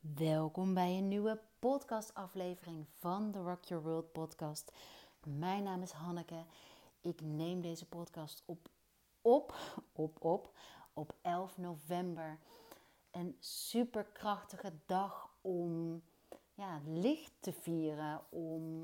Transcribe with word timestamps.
Welkom 0.00 0.74
bij 0.74 0.98
een 0.98 1.08
nieuwe 1.08 1.40
podcastaflevering 1.58 2.86
van 2.98 3.30
de 3.30 3.38
Rock 3.38 3.64
Your 3.64 3.84
World 3.84 4.12
podcast. 4.12 4.72
Mijn 5.26 5.62
naam 5.62 5.82
is 5.82 5.90
Hanneke. 5.90 6.44
Ik 7.00 7.20
neem 7.20 7.60
deze 7.60 7.86
podcast 7.86 8.42
op, 8.46 8.68
op, 9.20 9.54
op, 9.92 10.24
op, 10.24 10.52
op 10.92 11.14
11 11.22 11.58
november. 11.58 12.38
Een 13.10 13.36
superkrachtige 13.38 14.72
dag 14.86 15.30
om 15.40 16.02
ja, 16.54 16.80
licht 16.86 17.32
te 17.40 17.52
vieren, 17.52 18.20
om 18.28 18.82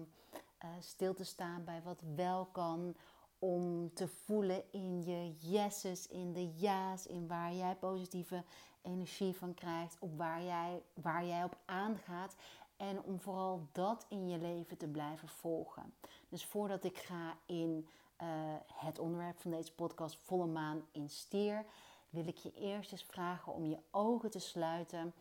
uh, 0.64 0.71
stil 0.80 1.14
te 1.14 1.25
staan 1.25 1.64
bij 1.64 1.83
wat 1.83 2.03
wel 2.14 2.45
kan, 2.45 2.96
om 3.39 3.95
te 3.95 4.09
voelen 4.09 4.73
in 4.73 5.03
je 5.03 5.35
yeses, 5.39 6.07
in 6.07 6.33
de 6.33 6.55
ja's, 6.55 7.07
in 7.07 7.27
waar 7.27 7.55
jij 7.55 7.77
positieve 7.77 8.45
energie 8.87 9.37
van 9.37 9.55
krijgt, 9.55 9.96
op 9.98 10.16
waar 10.16 10.43
jij, 10.43 10.82
waar 10.95 11.25
jij 11.25 11.45
op 11.45 11.57
aangaat. 11.64 12.36
En 12.76 13.03
om 13.03 13.21
vooral 13.21 13.68
dat 13.72 14.07
in 14.09 14.29
je 14.29 14.39
leven 14.39 14.76
te 14.76 14.89
blijven 14.89 15.29
volgen. 15.29 15.95
Dus 16.29 16.45
voordat 16.45 16.85
ik 16.85 16.96
ga 16.96 17.36
in 17.46 17.89
uh, 18.22 18.29
het 18.72 18.99
onderwerp 18.99 19.39
van 19.39 19.50
deze 19.50 19.75
podcast, 19.75 20.18
volle 20.22 20.46
maan 20.46 20.82
in 20.93 21.11
stier, 21.11 21.64
wil 22.11 22.26
ik 22.26 22.36
je 22.36 22.53
eerst 22.54 22.93
eens 22.93 23.04
vragen 23.04 23.53
om 23.53 23.67
je 23.67 23.79
ogen 23.90 24.31
te 24.31 24.39
sluiten 24.39 25.14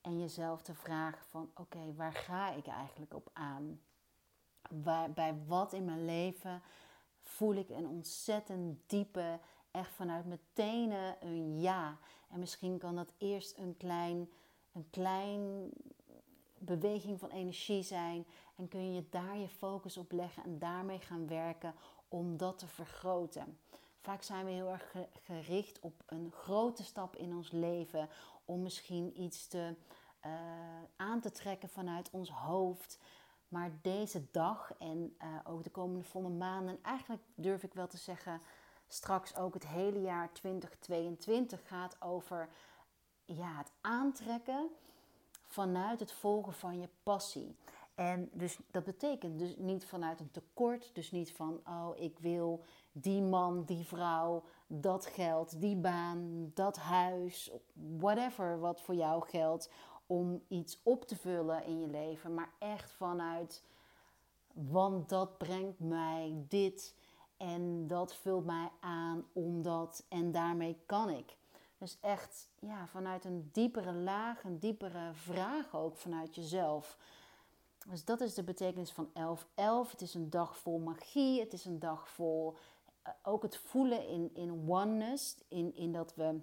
en 0.00 0.20
jezelf 0.20 0.62
te 0.62 0.74
vragen 0.74 1.24
van 1.26 1.50
oké, 1.54 1.94
waar 1.96 2.12
ga 2.12 2.50
ik 2.50 2.66
eigenlijk 2.66 3.14
op 3.14 3.30
aan? 3.32 3.80
Waar, 4.70 5.10
bij 5.10 5.36
wat 5.46 5.72
in 5.72 5.84
mijn 5.84 6.04
leven 6.04 6.62
voel 7.22 7.54
ik 7.54 7.68
een 7.68 7.86
ontzettend 7.86 8.78
diepe, 8.86 9.38
echt 9.70 9.94
vanuit 9.94 10.26
mijn 10.26 10.40
tenen 10.52 11.16
een 11.20 11.60
ja. 11.60 11.98
En 12.28 12.38
misschien 12.38 12.78
kan 12.78 12.96
dat 12.96 13.12
eerst 13.18 13.58
een 13.58 13.76
klein, 13.76 14.30
een 14.72 14.86
klein 14.90 15.70
beweging 16.58 17.18
van 17.18 17.30
energie 17.30 17.82
zijn. 17.82 18.26
En 18.56 18.68
kun 18.68 18.94
je 18.94 19.04
daar 19.10 19.36
je 19.36 19.48
focus 19.48 19.96
op 19.96 20.12
leggen 20.12 20.44
en 20.44 20.58
daarmee 20.58 20.98
gaan 20.98 21.28
werken 21.28 21.74
om 22.08 22.36
dat 22.36 22.58
te 22.58 22.66
vergroten. 22.66 23.58
Vaak 24.00 24.22
zijn 24.22 24.44
we 24.44 24.50
heel 24.50 24.70
erg 24.70 24.94
gericht 25.22 25.80
op 25.80 26.02
een 26.06 26.32
grote 26.32 26.84
stap 26.84 27.16
in 27.16 27.34
ons 27.34 27.50
leven. 27.50 28.08
Om 28.44 28.62
misschien 28.62 29.20
iets 29.20 29.46
te, 29.46 29.74
uh, 30.26 30.32
aan 30.96 31.20
te 31.20 31.30
trekken 31.30 31.68
vanuit 31.68 32.10
ons 32.10 32.30
hoofd. 32.30 32.98
Maar 33.48 33.70
deze 33.82 34.30
dag 34.30 34.74
en 34.78 35.16
uh, 35.22 35.28
ook 35.44 35.64
de 35.64 35.70
komende 35.70 36.04
volle 36.04 36.28
maanden, 36.28 36.78
eigenlijk 36.82 37.22
durf 37.34 37.62
ik 37.62 37.74
wel 37.74 37.86
te 37.86 37.96
zeggen, 37.96 38.40
straks 38.92 39.36
ook 39.36 39.54
het 39.54 39.66
hele 39.66 40.00
jaar 40.00 40.32
2022 40.32 41.68
gaat 41.68 41.96
over 42.00 42.48
ja, 43.24 43.56
het 43.56 43.72
aantrekken 43.80 44.68
vanuit 45.46 46.00
het 46.00 46.12
volgen 46.12 46.52
van 46.52 46.80
je 46.80 46.88
passie. 47.02 47.56
En 47.94 48.30
dus 48.32 48.58
dat 48.70 48.84
betekent 48.84 49.38
dus 49.38 49.56
niet 49.56 49.86
vanuit 49.86 50.20
een 50.20 50.30
tekort, 50.30 50.90
dus 50.94 51.10
niet 51.10 51.32
van 51.32 51.60
oh 51.66 51.90
ik 51.96 52.18
wil 52.18 52.64
die 52.92 53.22
man, 53.22 53.64
die 53.64 53.84
vrouw, 53.86 54.42
dat 54.66 55.06
geld, 55.06 55.60
die 55.60 55.76
baan, 55.76 56.50
dat 56.54 56.76
huis, 56.76 57.50
whatever 57.98 58.60
wat 58.60 58.80
voor 58.80 58.94
jou 58.94 59.28
geldt, 59.28 59.70
om 60.06 60.42
iets 60.48 60.80
op 60.82 61.04
te 61.04 61.16
vullen 61.16 61.64
in 61.64 61.80
je 61.80 61.86
leven, 61.86 62.34
maar 62.34 62.52
echt 62.58 62.92
vanuit, 62.92 63.62
want 64.52 65.08
dat 65.08 65.38
brengt 65.38 65.80
mij 65.80 66.44
dit 66.48 66.94
en 67.40 67.86
dat 67.86 68.14
vult 68.14 68.44
mij 68.44 68.70
aan 68.80 69.24
omdat 69.32 70.04
en 70.08 70.32
daarmee 70.32 70.76
kan 70.86 71.10
ik. 71.10 71.36
Dus 71.78 71.98
echt 72.00 72.50
ja, 72.58 72.86
vanuit 72.86 73.24
een 73.24 73.48
diepere 73.52 73.92
laag, 73.92 74.44
een 74.44 74.58
diepere 74.58 75.10
vraag 75.12 75.74
ook 75.74 75.96
vanuit 75.96 76.34
jezelf. 76.34 76.98
Dus 77.88 78.04
dat 78.04 78.20
is 78.20 78.34
de 78.34 78.42
betekenis 78.42 78.90
van 78.90 79.10
1111. 79.12 79.90
Het 79.90 80.00
is 80.00 80.14
een 80.14 80.30
dag 80.30 80.58
vol 80.58 80.78
magie. 80.78 81.40
Het 81.40 81.52
is 81.52 81.64
een 81.64 81.78
dag 81.78 82.08
vol 82.08 82.56
uh, 83.06 83.12
ook 83.22 83.42
het 83.42 83.56
voelen 83.56 84.08
in, 84.08 84.30
in 84.34 84.64
oneness. 84.68 85.36
In, 85.48 85.74
in 85.74 85.92
dat 85.92 86.14
we 86.14 86.40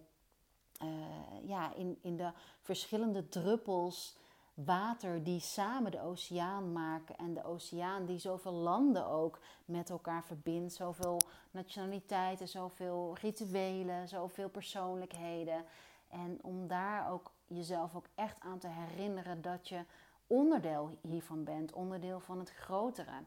uh, 0.83 1.47
ja, 1.47 1.73
in, 1.73 1.97
in 2.01 2.17
de 2.17 2.31
verschillende 2.61 3.29
druppels 3.29 4.17
water 4.65 5.23
die 5.23 5.39
samen 5.39 5.91
de 5.91 6.01
oceaan 6.01 6.71
maken. 6.71 7.17
En 7.17 7.33
de 7.33 7.43
oceaan 7.43 8.05
die 8.05 8.17
zoveel 8.17 8.51
landen 8.51 9.07
ook 9.07 9.39
met 9.65 9.89
elkaar 9.89 10.23
verbindt. 10.23 10.73
Zoveel 10.73 11.21
nationaliteiten, 11.51 12.47
zoveel 12.47 13.15
rituelen, 13.21 14.07
zoveel 14.07 14.49
persoonlijkheden. 14.49 15.65
En 16.09 16.39
om 16.41 16.67
daar 16.67 17.11
ook 17.11 17.31
jezelf 17.47 17.95
ook 17.95 18.07
echt 18.15 18.39
aan 18.39 18.59
te 18.59 18.67
herinneren 18.67 19.41
dat 19.41 19.69
je 19.69 19.83
onderdeel 20.27 20.97
hiervan 21.01 21.43
bent. 21.43 21.73
Onderdeel 21.73 22.19
van 22.19 22.39
het 22.39 22.49
grotere. 22.49 23.23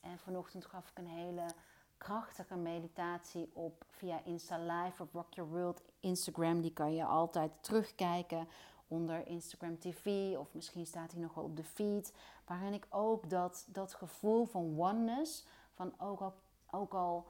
En 0.00 0.18
vanochtend 0.18 0.66
gaf 0.66 0.88
ik 0.88 0.98
een 0.98 1.08
hele 1.08 1.44
krachtige 1.98 2.56
meditatie 2.56 3.50
op 3.52 3.84
via 3.88 4.20
Insta 4.24 4.58
Live 4.58 5.02
op 5.02 5.12
Rock 5.12 5.34
Your 5.34 5.50
World 5.50 5.82
Instagram. 6.00 6.60
Die 6.60 6.72
kan 6.72 6.94
je 6.94 7.04
altijd 7.04 7.50
terugkijken 7.60 8.48
onder 8.88 9.26
Instagram 9.26 9.78
TV 9.78 10.34
of 10.36 10.54
misschien 10.54 10.86
staat 10.86 11.12
hij 11.12 11.20
nog 11.20 11.34
wel 11.34 11.44
op 11.44 11.56
de 11.56 11.64
feed. 11.64 12.12
Waarin 12.46 12.72
ik 12.72 12.86
ook 12.90 13.30
dat, 13.30 13.66
dat 13.68 13.94
gevoel 13.94 14.44
van 14.44 14.78
oneness, 14.78 15.46
van 15.74 15.92
ook 15.98 16.20
al, 16.20 16.34
ook 16.70 16.94
al 16.94 17.26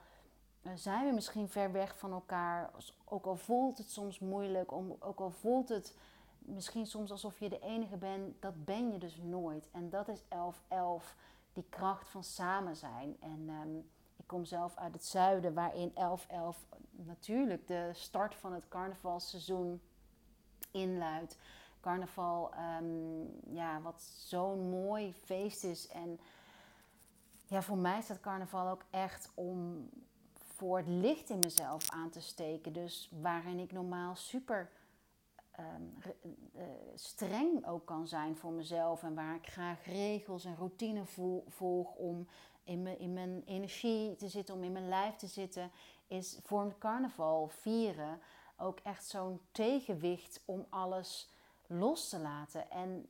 eh, 0.63 0.73
zijn 0.75 1.07
we 1.07 1.13
misschien 1.15 1.49
ver 1.49 1.73
weg 1.73 1.99
van 1.99 2.13
elkaar, 2.13 2.71
ook 3.05 3.27
al 3.27 3.37
voelt 3.37 3.79
het 3.79 3.91
soms 3.91 4.19
moeilijk, 4.19 4.73
ook 4.99 5.21
al 5.21 5.31
voelt 5.31 5.69
het 5.69 5.95
misschien 6.39 6.87
soms 6.87 7.11
alsof 7.11 7.39
je 7.39 7.49
de 7.49 7.61
enige 7.61 7.97
bent, 7.97 8.43
dat 8.43 8.65
ben 8.65 8.93
je 8.93 8.99
dus 8.99 9.17
nooit. 9.23 9.69
En 9.73 9.91
dat 9.91 10.09
is 10.09 10.23
1111, 10.29 11.17
die 11.53 11.65
kracht 11.69 12.09
van 12.09 12.25
samen 12.25 12.77
zijn. 12.77 13.17
En 13.21 13.49
um, 13.49 13.91
ik 14.17 14.27
kom 14.27 14.45
zelf 14.45 14.77
uit 14.77 14.95
het 14.95 15.05
zuiden, 15.05 15.55
waarin 15.55 15.91
1111 15.95 16.67
natuurlijk 16.91 17.67
de 17.67 17.91
start 17.93 18.35
van 18.35 18.53
het 18.53 18.69
carnavalseizoen 18.69 19.81
inluidt. 20.77 21.39
Carnaval, 21.81 22.51
um, 22.81 23.31
ja, 23.55 23.81
wat 23.81 24.03
zo'n 24.03 24.71
mooi 24.71 25.13
feest 25.13 25.65
is. 25.65 25.89
En 25.89 26.21
ja, 27.47 27.63
voor 27.63 27.79
mij 27.79 28.03
staat 28.03 28.21
carnaval 28.21 28.69
ook 28.69 28.85
echt 28.91 29.31
om 29.35 29.89
voor 30.35 30.77
het 30.77 30.89
licht 30.89 31.31
in 31.31 31.39
mezelf 31.39 31.91
aan 31.91 32.11
te 32.11 32.21
steken. 32.21 32.73
Dus 32.73 33.11
waarin 33.21 33.59
ik 33.59 33.73
normaal 33.73 34.17
super 34.17 34.71
um, 35.59 35.95
uh, 36.55 36.63
streng 36.95 37.67
ook 37.67 37.87
kan 37.87 38.09
zijn 38.09 38.37
voor 38.37 38.53
mezelf. 38.53 39.03
En 39.03 39.15
waar 39.15 39.35
ik 39.35 39.47
graag 39.47 39.85
regels 39.85 40.45
en 40.45 40.57
routine 40.57 41.05
volg 41.49 41.95
om 41.95 42.27
in, 42.65 42.99
in 42.99 43.13
mijn 43.13 43.43
energie 43.45 44.17
te 44.17 44.29
zitten, 44.29 44.55
om 44.55 44.65
in 44.65 44.73
mijn 44.73 44.89
lijf 44.89 45.17
te 45.17 45.27
zitten, 45.27 45.71
is 46.07 46.39
vormt 46.43 46.79
carnaval 46.79 47.49
vieren 47.49 48.21
ook 48.57 48.81
echt 48.81 49.05
zo'n 49.05 49.41
tegenwicht 49.53 50.43
om 50.45 50.67
alles 50.71 51.31
los 51.67 52.09
te 52.09 52.19
laten. 52.19 52.71
En 52.71 53.09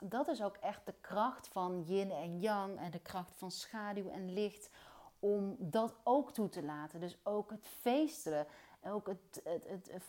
dat 0.00 0.28
is 0.28 0.42
ook 0.42 0.56
echt 0.56 0.86
de 0.86 0.94
kracht 1.00 1.48
van 1.48 1.82
yin 1.82 2.10
en 2.10 2.40
yang 2.40 2.78
en 2.78 2.90
de 2.90 2.98
kracht 2.98 3.32
van 3.36 3.50
schaduw 3.50 4.10
en 4.10 4.32
licht 4.32 4.70
om 5.18 5.56
dat 5.58 5.94
ook 6.02 6.32
toe 6.32 6.48
te 6.48 6.62
laten. 6.62 7.00
Dus 7.00 7.18
ook 7.22 7.50
het 7.50 7.66
feesten. 7.66 8.46
Ook 8.84 9.06
het, 9.06 9.40
het, 9.44 9.90
het, 9.90 10.04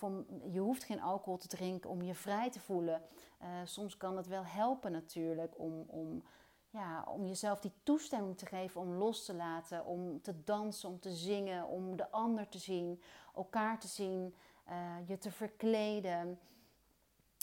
je 0.52 0.60
hoeft 0.60 0.84
geen 0.84 1.02
alcohol 1.02 1.38
te 1.38 1.48
drinken 1.48 1.90
om 1.90 2.02
je 2.02 2.14
vrij 2.14 2.50
te 2.50 2.60
voelen. 2.60 3.02
Uh, 3.42 3.48
soms 3.64 3.98
kan 3.98 4.18
het 4.18 4.28
wel 4.28 4.46
helpen 4.46 4.92
natuurlijk 4.92 5.54
om, 5.60 5.86
om 5.88 6.24
ja, 6.70 7.04
om 7.08 7.26
jezelf 7.26 7.60
die 7.60 7.72
toestemming 7.84 8.38
te 8.38 8.46
geven 8.46 8.82
om 8.82 8.94
los 8.94 9.26
te 9.26 9.34
laten, 9.34 9.86
om 9.86 10.22
te 10.22 10.44
dansen, 10.44 10.90
om 10.90 11.00
te 11.00 11.12
zingen, 11.12 11.68
om 11.68 11.96
de 11.96 12.12
ander 12.12 12.50
te 12.50 12.58
zien, 12.58 13.02
elkaar 13.36 13.80
te 13.80 13.88
zien, 13.88 14.36
je 15.06 15.18
te 15.18 15.32
verkleden. 15.32 16.40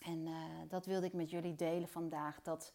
En 0.04 0.26
uh, 0.26 0.34
dat 0.68 0.86
wilde 0.86 1.06
ik 1.06 1.12
met 1.12 1.30
jullie 1.30 1.54
delen 1.54 1.88
vandaag. 1.88 2.42
Dat, 2.42 2.72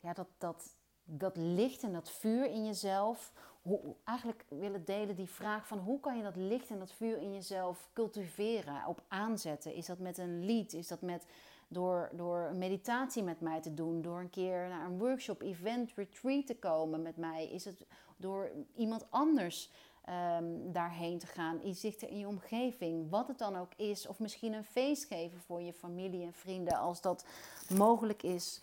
ja, 0.00 0.12
dat, 0.12 0.28
dat, 0.38 0.76
dat 1.04 1.36
licht 1.36 1.82
en 1.82 1.92
dat 1.92 2.10
vuur 2.10 2.44
in 2.44 2.64
jezelf. 2.64 3.32
Hoe, 3.62 3.94
eigenlijk 4.04 4.44
willen 4.48 4.84
delen 4.84 5.16
die 5.16 5.28
vraag 5.28 5.66
van 5.66 5.78
hoe 5.78 6.00
kan 6.00 6.16
je 6.16 6.22
dat 6.22 6.36
licht 6.36 6.70
en 6.70 6.78
dat 6.78 6.92
vuur 6.92 7.18
in 7.18 7.32
jezelf 7.32 7.88
cultiveren, 7.92 8.86
op 8.86 9.02
aanzetten? 9.08 9.74
Is 9.74 9.86
dat 9.86 9.98
met 9.98 10.18
een 10.18 10.44
lied? 10.44 10.72
Is 10.72 10.88
dat 10.88 11.00
met 11.00 11.26
door, 11.68 12.10
door 12.12 12.40
een 12.40 12.58
meditatie 12.58 13.22
met 13.22 13.40
mij 13.40 13.60
te 13.60 13.74
doen, 13.74 14.02
door 14.02 14.20
een 14.20 14.30
keer 14.30 14.68
naar 14.68 14.86
een 14.86 14.98
workshop, 14.98 15.42
event, 15.42 15.92
retreat 15.94 16.46
te 16.46 16.56
komen 16.56 17.02
met 17.02 17.16
mij? 17.16 17.50
Is 17.50 17.64
het 17.64 17.86
door 18.16 18.50
iemand 18.74 19.10
anders 19.10 19.70
um, 20.08 20.72
daarheen 20.72 21.18
te 21.18 21.26
gaan, 21.26 21.60
iets 21.64 21.80
dichter 21.80 22.08
in 22.08 22.18
je 22.18 22.26
omgeving, 22.26 23.10
wat 23.10 23.28
het 23.28 23.38
dan 23.38 23.56
ook 23.56 23.74
is, 23.76 24.06
of 24.06 24.18
misschien 24.18 24.52
een 24.52 24.64
feest 24.64 25.04
geven 25.04 25.40
voor 25.40 25.60
je 25.60 25.72
familie 25.72 26.24
en 26.24 26.32
vrienden 26.32 26.78
als 26.78 27.00
dat 27.00 27.24
mogelijk 27.68 28.22
is 28.22 28.62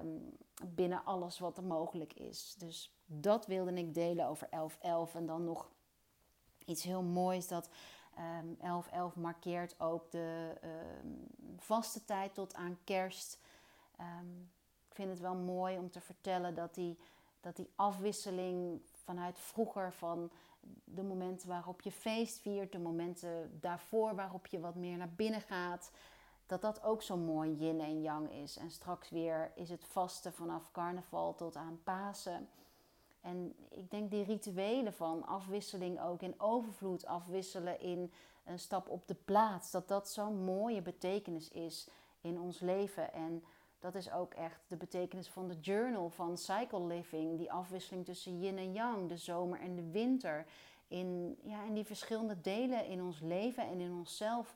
um, 0.00 0.36
binnen 0.64 1.04
alles 1.04 1.38
wat 1.38 1.56
er 1.56 1.64
mogelijk 1.64 2.12
is. 2.12 2.54
Dus 2.58 2.94
dat 3.06 3.46
wilde 3.46 3.72
ik 3.72 3.94
delen 3.94 4.26
over 4.26 4.46
1111 4.50 5.14
en 5.14 5.26
dan 5.26 5.44
nog 5.44 5.70
iets 6.64 6.82
heel 6.82 7.02
moois 7.02 7.48
dat 7.48 7.68
Um, 8.18 8.56
11-11 9.12 9.14
markeert 9.14 9.80
ook 9.80 10.10
de 10.10 10.54
ehm, 10.60 11.08
vaste 11.56 12.04
tijd 12.04 12.34
tot 12.34 12.54
aan 12.54 12.78
kerst. 12.84 13.38
Ehm, 13.96 14.40
ik 14.88 14.94
vind 14.94 15.08
het 15.08 15.20
wel 15.20 15.34
mooi 15.34 15.78
om 15.78 15.90
te 15.90 16.00
vertellen 16.00 16.54
dat 16.54 16.74
die, 16.74 16.98
dat 17.40 17.56
die 17.56 17.70
afwisseling 17.74 18.80
vanuit 19.04 19.38
vroeger 19.38 19.92
van 19.92 20.30
de 20.84 21.02
momenten 21.02 21.48
waarop 21.48 21.80
je 21.80 21.92
feest 21.92 22.38
viert, 22.38 22.72
de 22.72 22.78
momenten 22.78 23.58
daarvoor 23.60 24.14
waarop 24.14 24.46
je 24.46 24.60
wat 24.60 24.74
meer 24.74 24.96
naar 24.96 25.12
binnen 25.16 25.40
gaat, 25.40 25.90
dat 26.46 26.60
dat 26.60 26.82
ook 26.82 27.02
zo 27.02 27.16
mooi 27.16 27.54
yin 27.54 27.80
en 27.80 28.02
yang 28.02 28.32
is. 28.32 28.56
En 28.56 28.70
straks 28.70 29.10
weer 29.10 29.52
is 29.54 29.70
het 29.70 29.84
vaste 29.84 30.32
vanaf 30.32 30.70
carnaval 30.72 31.34
tot 31.34 31.56
aan 31.56 31.80
Pasen. 31.84 32.48
En 33.20 33.54
ik 33.68 33.90
denk 33.90 34.10
die 34.10 34.24
rituelen 34.24 34.92
van 34.92 35.26
afwisseling 35.26 36.00
ook 36.00 36.22
in 36.22 36.40
overvloed 36.40 37.06
afwisselen 37.06 37.80
in 37.80 38.12
een 38.44 38.58
stap 38.58 38.88
op 38.88 39.06
de 39.06 39.14
plaats, 39.14 39.70
dat 39.70 39.88
dat 39.88 40.08
zo'n 40.08 40.44
mooie 40.44 40.82
betekenis 40.82 41.48
is 41.48 41.88
in 42.20 42.40
ons 42.40 42.60
leven. 42.60 43.12
En 43.12 43.44
dat 43.78 43.94
is 43.94 44.12
ook 44.12 44.34
echt 44.34 44.60
de 44.68 44.76
betekenis 44.76 45.28
van 45.28 45.48
de 45.48 45.58
journal, 45.60 46.10
van 46.10 46.38
cycle 46.38 46.86
living, 46.86 47.38
die 47.38 47.52
afwisseling 47.52 48.04
tussen 48.04 48.40
yin 48.40 48.58
en 48.58 48.72
yang, 48.72 49.08
de 49.08 49.16
zomer 49.16 49.60
en 49.60 49.74
de 49.74 49.90
winter. 49.90 50.46
In, 50.88 51.38
ja, 51.42 51.64
in 51.64 51.74
die 51.74 51.84
verschillende 51.84 52.40
delen 52.40 52.86
in 52.86 53.02
ons 53.02 53.20
leven 53.20 53.66
en 53.66 53.80
in 53.80 53.92
onszelf 53.92 54.54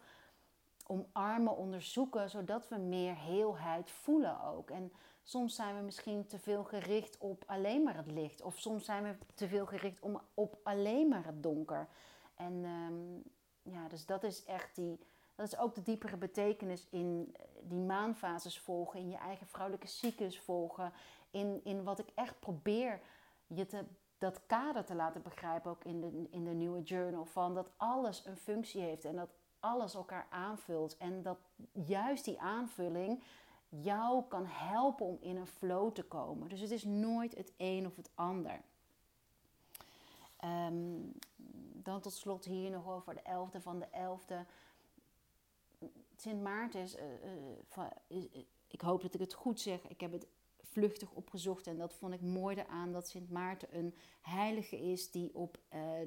omarmen, 0.87 1.57
onderzoeken, 1.57 2.31
zodat 2.31 2.69
we 2.69 2.77
meer 2.77 3.17
heelheid 3.17 3.91
voelen 3.91 4.43
ook. 4.43 4.71
En 4.71 4.93
soms 5.23 5.55
zijn 5.55 5.77
we 5.77 5.83
misschien 5.83 6.27
te 6.27 6.39
veel 6.39 6.65
gericht 6.65 7.19
op 7.19 7.45
alleen 7.47 7.83
maar 7.83 7.97
het 7.97 8.11
licht, 8.11 8.43
of 8.43 8.59
soms 8.59 8.85
zijn 8.85 9.03
we 9.03 9.17
te 9.35 9.49
veel 9.49 9.67
gericht 9.67 10.01
om, 10.01 10.21
op 10.35 10.59
alleen 10.63 11.09
maar 11.09 11.25
het 11.25 11.43
donker. 11.43 11.89
En 12.35 12.65
um, 12.65 13.23
ja, 13.63 13.89
dus 13.89 14.07
dat 14.07 14.23
is 14.23 14.45
echt 14.45 14.75
die, 14.75 14.99
dat 15.41 15.53
is 15.53 15.59
ook 15.59 15.75
de 15.75 15.83
diepere 15.83 16.17
betekenis 16.17 16.87
in 16.91 17.35
eh, 17.37 17.45
die 17.63 17.79
maanfases 17.79 18.59
volgen, 18.59 19.01
in 19.01 19.11
je 19.11 19.17
eigen 19.17 19.47
vrouwelijke 19.47 19.87
cyclus 19.87 20.41
volgen, 20.41 20.93
in, 21.31 21.61
in 21.65 21.85
wat 21.85 21.99
ik 21.99 22.09
echt 22.15 22.41
probeer 22.41 23.01
je 23.47 23.67
te, 23.67 23.85
dat 24.19 24.47
kader 24.47 24.85
te 24.85 24.95
laten 24.95 25.23
begrijpen, 25.23 25.71
ook 25.71 25.85
in 25.85 26.01
de, 26.01 26.27
in 26.31 26.45
de 26.45 26.51
nieuwe 26.51 26.83
journal, 26.83 27.25
van 27.25 27.55
dat 27.55 27.71
alles 27.77 28.27
een 28.27 28.37
functie 28.37 28.81
heeft 28.81 29.05
en 29.05 29.17
dat 29.17 29.31
alles 29.61 29.95
elkaar 29.95 30.27
aanvult 30.31 30.97
en 30.97 31.23
dat 31.23 31.39
juist 31.73 32.25
die 32.25 32.41
aanvulling 32.41 33.23
jou 33.69 34.25
kan 34.29 34.47
helpen 34.47 35.07
om 35.07 35.19
in 35.21 35.37
een 35.37 35.47
flow 35.47 35.93
te 35.93 36.03
komen. 36.03 36.49
Dus 36.49 36.61
het 36.61 36.71
is 36.71 36.85
nooit 36.85 37.37
het 37.37 37.53
een 37.57 37.87
of 37.87 37.97
het 37.97 38.11
ander. 38.15 38.61
Um, 40.45 41.13
dan 41.83 42.01
tot 42.01 42.13
slot 42.13 42.45
hier 42.45 42.71
nog 42.71 42.89
over 42.89 43.15
de 43.15 43.23
11e 43.23 43.63
van 43.63 43.79
de 43.79 43.87
11e. 43.87 44.47
Sint 46.21 46.43
Maarten 46.43 46.81
is, 46.81 46.97
uh, 46.97 47.03
uh, 48.09 48.25
ik 48.67 48.81
hoop 48.81 49.03
dat 49.03 49.15
ik 49.15 49.21
het 49.21 49.35
goed 49.35 49.61
zeg, 49.61 49.89
ik 49.89 50.01
heb 50.01 50.13
het 50.13 50.27
vluchtig 50.63 51.11
opgezocht 51.11 51.67
en 51.67 51.79
dat 51.79 51.95
vond 51.95 52.15
ik 52.15 52.21
mooi 52.21 52.57
eraan 52.57 52.93
dat 52.93 53.09
Sint 53.09 53.31
Maarten 53.31 53.77
een 53.77 53.95
heilige 54.21 54.81
is 54.81 55.11
die 55.11 55.35
op 55.35 55.59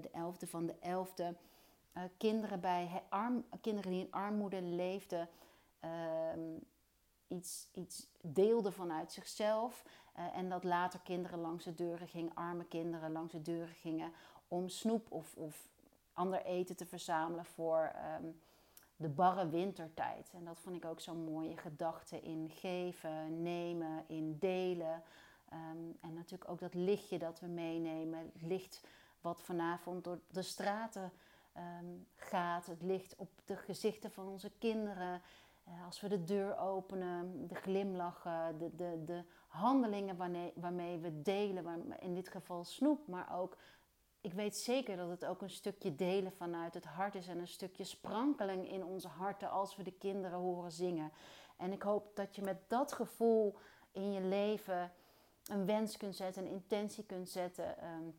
de 0.01 0.10
11e 0.10 0.50
van 0.50 0.65
de 0.65 0.75
11e 0.75 1.38
kinderen, 2.18 2.60
bij 2.60 3.04
arm, 3.10 3.45
kinderen 3.62 3.92
die 3.92 4.06
in 4.06 4.12
armoede 4.12 4.62
leefden, 4.62 5.30
ehm, 5.80 6.57
iets, 7.27 7.68
iets 7.71 8.07
deelde 8.21 8.71
vanuit 8.71 9.12
zichzelf. 9.12 9.83
en 10.33 10.50
dat 10.50 10.63
later 10.63 11.00
kinderen 11.00 11.39
langs 11.39 11.63
de 11.63 11.75
deuren 11.75 12.07
gingen, 12.07 12.36
arme 12.36 12.66
kinderen 12.66 13.12
langs 13.12 13.31
de 13.31 13.42
deuren 13.42 13.75
gingen 13.75 14.12
om 14.48 14.69
snoep 14.69 15.12
of, 15.12 15.36
of 15.36 15.68
ander 16.13 16.45
eten 16.45 16.75
te 16.75 16.86
verzamelen 16.86 17.45
voor 17.45 17.92
ehm, 17.95 18.25
de 19.03 19.09
barre 19.09 19.50
wintertijd. 19.50 20.31
En 20.33 20.45
dat 20.45 20.59
vond 20.59 20.75
ik 20.75 20.85
ook 20.85 21.00
zo'n 21.00 21.23
mooie 21.23 21.57
gedachte 21.57 22.21
in 22.21 22.50
geven, 22.50 23.41
nemen, 23.41 24.03
in 24.07 24.38
delen. 24.39 25.03
Ehm, 25.50 25.77
en 26.01 26.13
natuurlijk 26.13 26.50
ook 26.50 26.59
dat 26.59 26.73
lichtje 26.73 27.19
dat 27.19 27.39
we 27.39 27.47
meenemen. 27.47 28.19
Het 28.33 28.41
licht 28.41 28.88
wat 29.21 29.41
vanavond 29.41 30.03
door 30.03 30.19
de 30.31 30.41
straten 30.41 31.11
ehm, 31.53 31.85
gaat. 32.15 32.65
Het 32.65 32.81
licht 32.81 33.15
op 33.15 33.29
de 33.45 33.55
gezichten 33.55 34.11
van 34.11 34.27
onze 34.27 34.51
kinderen. 34.57 35.21
Uh, 35.67 35.85
als 35.85 36.01
we 36.01 36.07
de 36.07 36.23
deur 36.23 36.57
openen, 36.57 37.47
de 37.47 37.56
glimlachen, 37.56 38.57
de, 38.57 38.75
de, 38.75 39.01
de 39.06 39.23
handelingen 39.47 40.17
waarmee, 40.17 40.51
waarmee 40.56 40.97
we 40.97 41.21
delen. 41.21 41.94
in 41.99 42.13
dit 42.13 42.29
geval 42.29 42.63
snoep, 42.63 43.07
maar 43.07 43.39
ook 43.39 43.57
ik 44.23 44.33
weet 44.33 44.57
zeker 44.57 44.97
dat 44.97 45.09
het 45.09 45.25
ook 45.25 45.41
een 45.41 45.49
stukje 45.49 45.95
delen 45.95 46.31
vanuit 46.31 46.73
het 46.73 46.85
hart 46.85 47.15
is 47.15 47.27
en 47.27 47.39
een 47.39 47.47
stukje 47.47 47.83
sprankeling 47.83 48.69
in 48.69 48.83
onze 48.83 49.07
harten 49.07 49.49
als 49.49 49.75
we 49.75 49.83
de 49.83 49.91
kinderen 49.91 50.37
horen 50.37 50.71
zingen. 50.71 51.11
En 51.57 51.71
ik 51.71 51.81
hoop 51.81 52.15
dat 52.15 52.35
je 52.35 52.41
met 52.41 52.69
dat 52.69 52.93
gevoel 52.93 53.57
in 53.91 54.11
je 54.11 54.21
leven 54.21 54.91
een 55.45 55.65
wens 55.65 55.97
kunt 55.97 56.15
zetten, 56.15 56.45
een 56.45 56.51
intentie 56.51 57.03
kunt 57.03 57.29
zetten. 57.29 57.77
Ehm, 57.77 58.09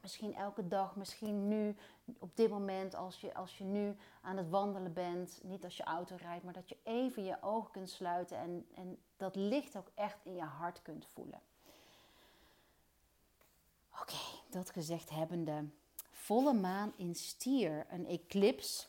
misschien 0.00 0.34
elke 0.34 0.68
dag, 0.68 0.96
misschien 0.96 1.48
nu, 1.48 1.76
op 2.18 2.36
dit 2.36 2.50
moment, 2.50 2.94
als 2.94 3.20
je, 3.20 3.34
als 3.34 3.58
je 3.58 3.64
nu 3.64 3.96
aan 4.20 4.36
het 4.36 4.48
wandelen 4.48 4.92
bent. 4.92 5.40
Niet 5.42 5.64
als 5.64 5.76
je 5.76 5.84
auto 5.84 6.16
rijdt, 6.16 6.44
maar 6.44 6.52
dat 6.52 6.68
je 6.68 6.76
even 6.82 7.24
je 7.24 7.42
ogen 7.42 7.70
kunt 7.70 7.90
sluiten 7.90 8.36
en, 8.36 8.66
en 8.74 8.98
dat 9.16 9.36
licht 9.36 9.76
ook 9.76 9.90
echt 9.94 10.24
in 10.24 10.34
je 10.34 10.42
hart 10.42 10.82
kunt 10.82 11.06
voelen. 11.06 11.40
Oké, 14.00 14.41
dat 14.52 14.70
gezegd 14.70 15.10
hebbende. 15.10 15.64
Volle 16.10 16.52
maan 16.52 16.92
in 16.96 17.14
stier, 17.14 17.86
een 17.90 18.06
eclips. 18.06 18.88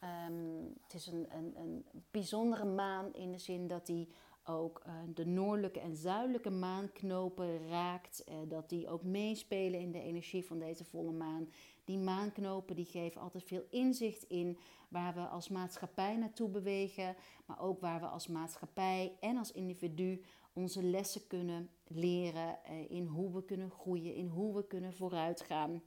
Ehm, 0.00 0.64
het 0.82 0.94
is 0.94 1.06
een, 1.06 1.26
een, 1.56 1.84
bijzondere 2.10 2.64
maan 2.64 3.14
in 3.14 3.32
de 3.32 3.38
zin 3.38 3.66
dat 3.66 3.86
die 3.86 4.08
ook 4.44 4.82
uh, 4.86 4.92
de 5.14 5.26
noordelijke 5.26 5.80
en 5.80 5.96
zuidelijke 5.96 6.50
maanknopen 6.50 7.68
raakt. 7.68 8.24
Uh, 8.28 8.34
dat 8.48 8.68
die 8.68 8.88
ook 8.88 9.02
meespelen 9.02 9.80
in 9.80 9.92
de 9.92 10.02
energie 10.02 10.44
van 10.44 10.58
deze 10.58 10.84
volle 10.84 11.12
maan. 11.12 11.48
Die 11.84 11.98
maanknopen 11.98 12.76
die 12.76 12.84
geven 12.84 13.20
altijd 13.20 13.44
veel 13.44 13.64
inzicht 13.70 14.22
in 14.22 14.58
waar 14.88 15.14
we 15.14 15.20
als 15.20 15.48
maatschappij 15.48 16.16
naartoe 16.16 16.48
bewegen. 16.48 17.16
Maar 17.46 17.60
ook 17.60 17.80
waar 17.80 18.00
we 18.00 18.06
als 18.06 18.26
maatschappij 18.26 19.16
en 19.20 19.36
als 19.36 19.52
individu 19.52 20.20
onze 20.54 20.82
lessen 20.82 21.26
kunnen 21.26 21.70
leren 21.86 22.64
eh, 22.64 22.90
in 22.90 23.06
hoe 23.06 23.34
we 23.34 23.44
kunnen 23.44 23.70
groeien, 23.70 24.14
in 24.14 24.26
hoe 24.26 24.54
we 24.54 24.66
kunnen 24.66 24.92
vooruitgaan. 24.92 25.82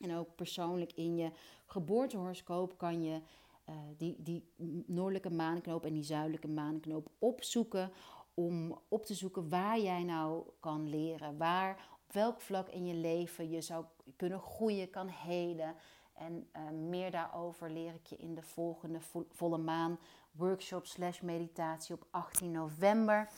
En 0.00 0.16
ook 0.16 0.34
persoonlijk 0.34 0.92
in 0.92 1.16
je 1.16 1.30
geboortehoroscoop 1.66 2.78
kan 2.78 3.02
je 3.02 3.20
uh, 3.68 3.74
die, 3.96 4.16
die 4.22 4.52
noordelijke 4.86 5.30
maanknoop 5.30 5.84
en 5.84 5.92
die 5.92 6.02
zuidelijke 6.02 6.48
maanknoop 6.48 7.08
opzoeken. 7.18 7.92
Om 8.34 8.78
op 8.88 9.06
te 9.06 9.14
zoeken 9.14 9.48
waar 9.48 9.80
jij 9.80 10.02
nou 10.02 10.44
kan 10.60 10.88
leren. 10.88 11.36
Waar, 11.36 11.88
op 12.06 12.12
welk 12.12 12.40
vlak 12.40 12.68
in 12.68 12.86
je 12.86 12.94
leven 12.94 13.50
je 13.50 13.60
zou 13.60 13.84
kunnen 14.16 14.40
groeien, 14.40 14.90
kan 14.90 15.08
heden. 15.08 15.74
En 16.14 16.48
uh, 16.56 16.70
meer 16.70 17.10
daarover 17.10 17.70
leer 17.70 17.94
ik 17.94 18.06
je 18.06 18.16
in 18.16 18.34
de 18.34 18.42
volgende 18.42 19.00
volle 19.30 19.58
maan 19.58 19.98
workshop 20.30 20.86
slash 20.86 21.20
meditatie 21.20 21.94
op 21.94 22.06
18 22.10 22.50
november. 22.50 23.28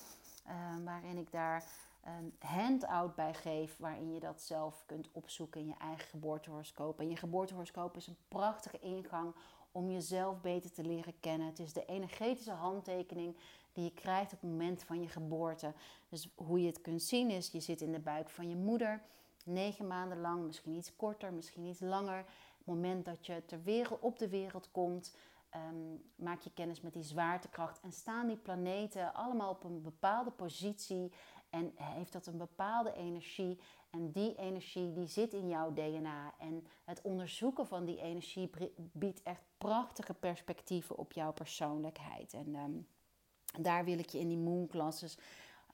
Ehm, 0.47 0.85
waarin 0.85 1.17
ik 1.17 1.31
daar 1.31 1.65
een 2.05 2.35
handout 2.38 3.15
bij 3.15 3.35
geef, 3.35 3.76
waarin 3.79 4.12
je 4.12 4.21
dat 4.21 4.41
zelf 4.41 4.83
kunt 4.87 5.09
opzoeken 5.12 5.61
in 5.61 5.67
je 5.67 5.75
eigen 5.79 6.09
geboortehoroscoop. 6.09 7.00
En 7.00 7.09
je 7.09 7.17
geboortehoroscoop 7.17 7.97
is 7.97 8.07
een 8.07 8.17
prachtige 8.29 8.79
ingang 8.81 9.35
om 9.73 9.91
jezelf 9.91 10.41
beter 10.41 10.73
te 10.73 10.85
leren 10.85 11.21
kennen. 11.21 11.47
Het 11.47 11.59
is 11.59 11.73
de 11.73 11.85
energetische 11.85 12.53
handtekening 12.53 13.37
die 13.73 13.85
je 13.85 13.93
krijgt 13.93 14.33
op 14.33 14.41
het 14.41 14.50
moment 14.50 14.83
van 14.83 15.00
je 15.00 15.09
geboorte. 15.09 15.73
Dus 16.09 16.29
hoe 16.35 16.61
je 16.61 16.67
het 16.67 16.81
kunt 16.81 17.03
zien 17.03 17.31
is, 17.31 17.50
je 17.50 17.61
zit 17.61 17.81
in 17.81 17.93
de 17.93 17.99
buik 17.99 18.31
van 18.31 18.49
je 18.49 18.57
moeder, 18.57 19.03
negen 19.45 19.87
maanden 19.87 20.21
lang, 20.21 20.47
misschien 20.47 20.75
iets 20.75 20.97
korter, 20.97 21.33
misschien 21.33 21.65
iets 21.65 21.81
langer. 21.81 22.17
Het 22.17 22.67
moment 22.67 23.05
dat 23.05 23.26
je 23.26 23.43
ter 23.47 23.62
wereld, 23.62 24.00
op 24.00 24.19
de 24.19 24.29
wereld 24.29 24.69
komt, 24.73 25.15
um, 25.55 26.03
maak 26.15 26.41
je 26.41 26.53
kennis 26.55 26.81
met 26.81 26.93
die 26.93 27.03
zwaartekracht 27.03 27.81
en 27.81 27.93
staan 27.93 28.26
die 28.26 28.37
planeten 28.37 29.15
allemaal 29.15 29.50
op 29.50 29.65
een 29.65 29.83
bepaalde 29.83 30.31
positie 30.31 31.12
en 31.50 31.73
heeft 31.75 32.12
dat 32.12 32.26
een 32.26 32.37
bepaalde 32.37 32.93
energie. 32.93 33.61
En 33.91 34.11
die 34.11 34.35
energie 34.35 34.93
die 34.93 35.07
zit 35.07 35.33
in 35.33 35.49
jouw 35.49 35.73
DNA. 35.73 36.35
En 36.38 36.67
het 36.85 37.03
onderzoeken 37.03 37.67
van 37.67 37.85
die 37.85 38.00
energie 38.00 38.50
biedt 38.76 39.23
echt 39.23 39.43
prachtige 39.59 40.15
perspectieven 40.15 40.97
op 40.97 41.12
jouw 41.12 41.33
persoonlijkheid. 41.33 42.33
En 42.33 42.55
um, 42.55 42.87
daar 43.61 43.85
wil 43.85 43.99
ik 43.99 44.09
je 44.09 44.19
in 44.19 44.29
die 44.29 44.38
moon 44.38 44.67
classes 44.67 45.19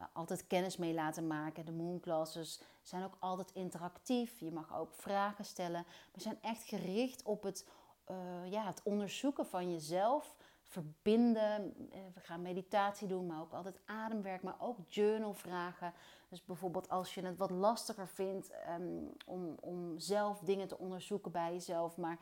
uh, 0.01 0.07
altijd 0.13 0.47
kennis 0.47 0.77
mee 0.77 0.95
laten 0.95 1.27
maken. 1.27 1.65
De 1.65 1.73
moon 1.73 2.01
classes 2.01 2.61
zijn 2.83 3.05
ook 3.05 3.17
altijd 3.19 3.51
interactief. 3.53 4.41
Je 4.41 4.53
mag 4.53 4.77
ook 4.77 4.95
vragen 4.95 5.45
stellen. 5.45 5.85
We 6.13 6.21
zijn 6.21 6.39
echt 6.43 6.63
gericht 6.63 7.23
op 7.23 7.43
het 7.43 7.67
uh, 8.11 8.51
ja, 8.51 8.67
het 8.67 8.81
onderzoeken 8.83 9.47
van 9.47 9.73
jezelf 9.73 10.37
verbinden. 10.73 11.75
Eh, 11.91 12.01
we 12.15 12.21
gaan 12.21 12.43
meditatie 12.43 13.09
doen, 13.09 13.27
maar 13.27 13.41
ook 13.41 13.53
altijd 13.53 13.81
ademwerk, 13.85 14.43
maar 14.43 14.57
ook 14.59 14.79
journalvragen. 14.89 15.93
Dus 16.29 16.45
bijvoorbeeld 16.45 16.89
als 16.89 17.15
je 17.15 17.21
het 17.25 17.37
wat 17.37 17.51
lastiger 17.51 18.09
vindt 18.09 18.51
ehm, 18.51 18.83
om, 19.27 19.57
om 19.61 19.99
zelf 19.99 20.41
dingen 20.41 20.69
te 20.69 20.79
onderzoeken 20.79 21.33
bij 21.33 21.53
jezelf, 21.53 21.97
maar 21.97 22.19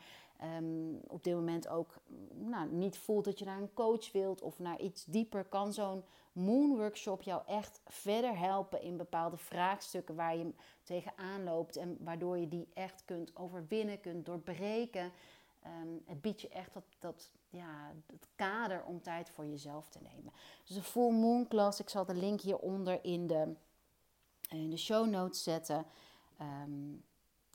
um, 0.57 0.99
op 1.07 1.23
dit 1.23 1.33
moment 1.33 1.67
ook 1.67 1.93
nou, 2.33 2.71
niet 2.71 2.97
voelt 2.97 3.25
dat 3.25 3.39
je 3.39 3.45
naar 3.45 3.61
een 3.61 3.73
coach 3.73 4.11
wilt 4.11 4.41
of 4.41 4.59
naar 4.59 4.79
iets 4.79 5.05
dieper, 5.05 5.43
kan 5.43 5.73
zo'n 5.73 6.03
Moon 6.31 6.77
Workshop 6.77 7.21
jou 7.21 7.41
echt 7.45 7.81
verder 7.85 8.37
helpen 8.37 8.81
in 8.81 8.97
bepaalde 8.97 9.37
vraagstukken 9.37 10.15
waar 10.15 10.37
je 10.37 10.53
tegenaan 10.83 11.43
loopt 11.43 11.75
en 11.75 11.97
waardoor 11.99 12.37
je 12.37 12.47
die 12.47 12.67
echt 12.73 13.05
kunt 13.05 13.35
overwinnen, 13.35 14.01
kunt 14.01 14.25
doorbreken. 14.25 15.11
Um, 15.65 16.01
het 16.05 16.21
biedt 16.21 16.41
je 16.41 16.49
echt 16.49 16.73
dat, 16.73 16.83
dat, 16.99 17.31
ja, 17.49 17.93
het 18.05 18.27
kader 18.35 18.83
om 18.83 19.01
tijd 19.01 19.29
voor 19.29 19.45
jezelf 19.45 19.89
te 19.89 19.99
nemen. 20.01 20.33
Dus 20.65 20.75
de 20.75 20.83
Full 20.83 21.11
Moon 21.11 21.47
Class, 21.47 21.79
ik 21.79 21.89
zal 21.89 22.05
de 22.05 22.15
link 22.15 22.41
hieronder 22.41 23.03
in 23.03 23.27
de, 23.27 23.55
in 24.49 24.69
de 24.69 24.77
show 24.77 25.09
notes 25.09 25.43
zetten. 25.43 25.85
Um, 26.41 27.03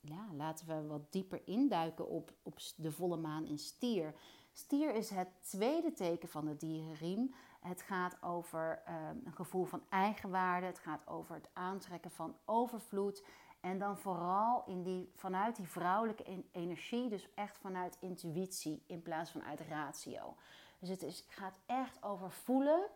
ja, 0.01 0.27
laten 0.33 0.67
we 0.67 0.87
wat 0.87 1.13
dieper 1.13 1.41
induiken 1.45 2.09
op, 2.09 2.33
op 2.43 2.59
de 2.77 2.93
volle 2.93 3.17
maan 3.17 3.47
in 3.47 3.59
stier. 3.59 4.15
Stier 4.53 4.95
is 4.95 5.11
het 5.11 5.29
tweede 5.41 5.93
teken 5.93 6.29
van 6.29 6.45
de 6.45 6.57
dierenriem. 6.57 7.35
Het 7.61 7.83
gaat 7.83 8.23
over 8.23 8.83
um, 8.89 9.23
een 9.25 9.35
gevoel 9.35 9.65
van 9.65 9.83
eigenwaarde. 9.89 10.67
Het 10.67 10.79
gaat 10.79 11.07
over 11.07 11.35
het 11.35 11.49
aantrekken 11.53 12.11
van 12.11 12.37
overvloed. 12.45 13.25
En 13.67 13.79
dan 13.79 13.99
vooral 13.99 14.65
in 14.67 14.83
die, 14.83 15.11
vanuit 15.15 15.57
die 15.57 15.69
vrouwelijke 15.69 16.45
energie, 16.53 17.09
dus 17.09 17.35
echt 17.35 17.59
vanuit 17.59 17.97
intuïtie 18.01 18.83
in 18.87 19.03
plaats 19.03 19.31
van 19.31 19.43
uit 19.43 19.61
ratio. 19.61 20.37
Dus 20.79 20.89
het 20.89 21.03
is, 21.03 21.25
gaat 21.29 21.59
echt 21.67 22.03
over 22.03 22.31
voelen. 22.31 22.87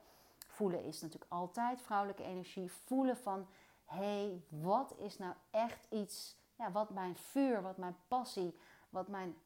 Voelen 0.46 0.84
is 0.84 1.00
natuurlijk 1.00 1.32
altijd 1.32 1.82
vrouwelijke 1.82 2.22
energie. 2.22 2.72
Voelen 2.72 3.16
van, 3.16 3.46
hé, 3.84 3.98
hey, 3.98 4.42
wat 4.48 4.94
is 4.98 5.18
nou 5.18 5.34
echt 5.50 5.86
iets, 5.88 6.36
ja, 6.56 6.70
wat 6.70 6.90
mijn 6.90 7.16
vuur, 7.16 7.62
wat 7.62 7.76
mijn 7.76 7.96
passie, 8.08 8.58
wat 8.90 9.08
mijn 9.08 9.36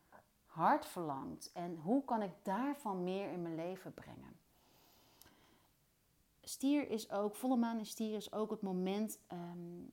hart 0.47 0.87
verlangt. 0.87 1.50
En 1.52 1.76
hoe 1.76 2.04
kan 2.04 2.23
ik 2.23 2.33
daarvan 2.43 3.04
meer 3.04 3.33
in 3.33 3.43
mijn 3.43 3.54
leven 3.54 3.95
brengen? 3.95 4.37
Stier 6.43 6.90
is 6.90 7.11
ook, 7.11 7.37
volle 7.37 7.57
maan 7.57 7.78
in 7.78 7.87
stier 7.87 8.16
is 8.16 8.33
ook 8.33 8.50
het 8.50 8.62
moment 8.62 9.19
um, 9.33 9.93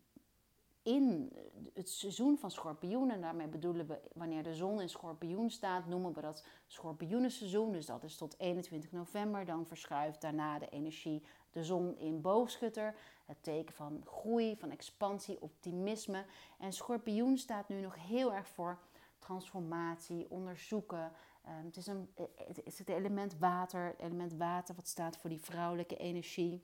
in 0.84 1.32
het 1.74 1.90
seizoen 1.90 2.38
van 2.38 2.52
schorpioenen. 2.52 3.22
Daarmee 3.22 3.48
bedoelen 3.48 3.88
we 3.88 4.00
wanneer 4.14 4.44
de 4.44 4.56
zon 4.56 4.82
in 4.82 4.90
schorpioen 4.90 5.50
staat, 5.50 5.88
noemen 5.88 6.14
we 6.14 6.22
dat 6.22 6.46
schorpioenenseizoen. 6.68 7.72
Dus 7.72 7.86
dat 7.86 8.04
is 8.04 8.18
tot 8.18 8.40
21 8.40 8.92
november. 8.92 9.46
Dan 9.46 9.68
verschuift 9.68 10.22
daarna 10.22 10.60
de 10.60 10.70
energie 10.70 11.24
de 11.52 11.64
zon 11.64 11.98
in 11.98 12.22
boogschutter. 12.22 12.96
Het 13.26 13.44
teken 13.44 13.76
van 13.76 14.04
groei, 14.06 14.58
van 14.58 14.72
expansie, 14.72 15.42
optimisme. 15.42 16.26
En 16.58 16.74
schorpioen 16.74 17.38
staat 17.38 17.70
nu 17.70 17.80
nog 17.80 17.96
heel 17.96 18.34
erg 18.34 18.48
voor 18.48 18.80
transformatie, 19.20 20.30
onderzoeken. 20.30 21.12
Um, 21.48 21.66
het, 21.66 21.78
is 21.78 21.88
een, 21.88 22.14
het 22.36 22.64
is 22.64 22.80
het 22.80 22.90
element 22.90 23.38
water, 23.38 23.86
het 23.86 24.00
element 24.00 24.34
water 24.34 24.76
wat 24.76 24.88
staat 24.88 25.18
voor 25.18 25.30
die 25.30 25.42
vrouwelijke 25.42 25.98
energie. 25.98 26.64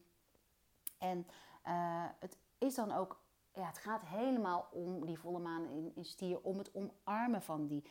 En 0.97 1.27
uh, 1.67 2.05
het 2.19 2.37
is 2.57 2.75
dan 2.75 2.91
ook 2.91 3.19
ja, 3.57 3.67
het 3.67 3.77
gaat 3.77 4.01
helemaal 4.05 4.67
om 4.71 5.05
die 5.05 5.19
volle 5.19 5.39
maan 5.39 5.69
in, 5.69 5.91
in 5.95 6.05
stier, 6.05 6.41
om 6.41 6.57
het 6.57 6.71
omarmen 6.73 7.41
van 7.41 7.67
die 7.67 7.83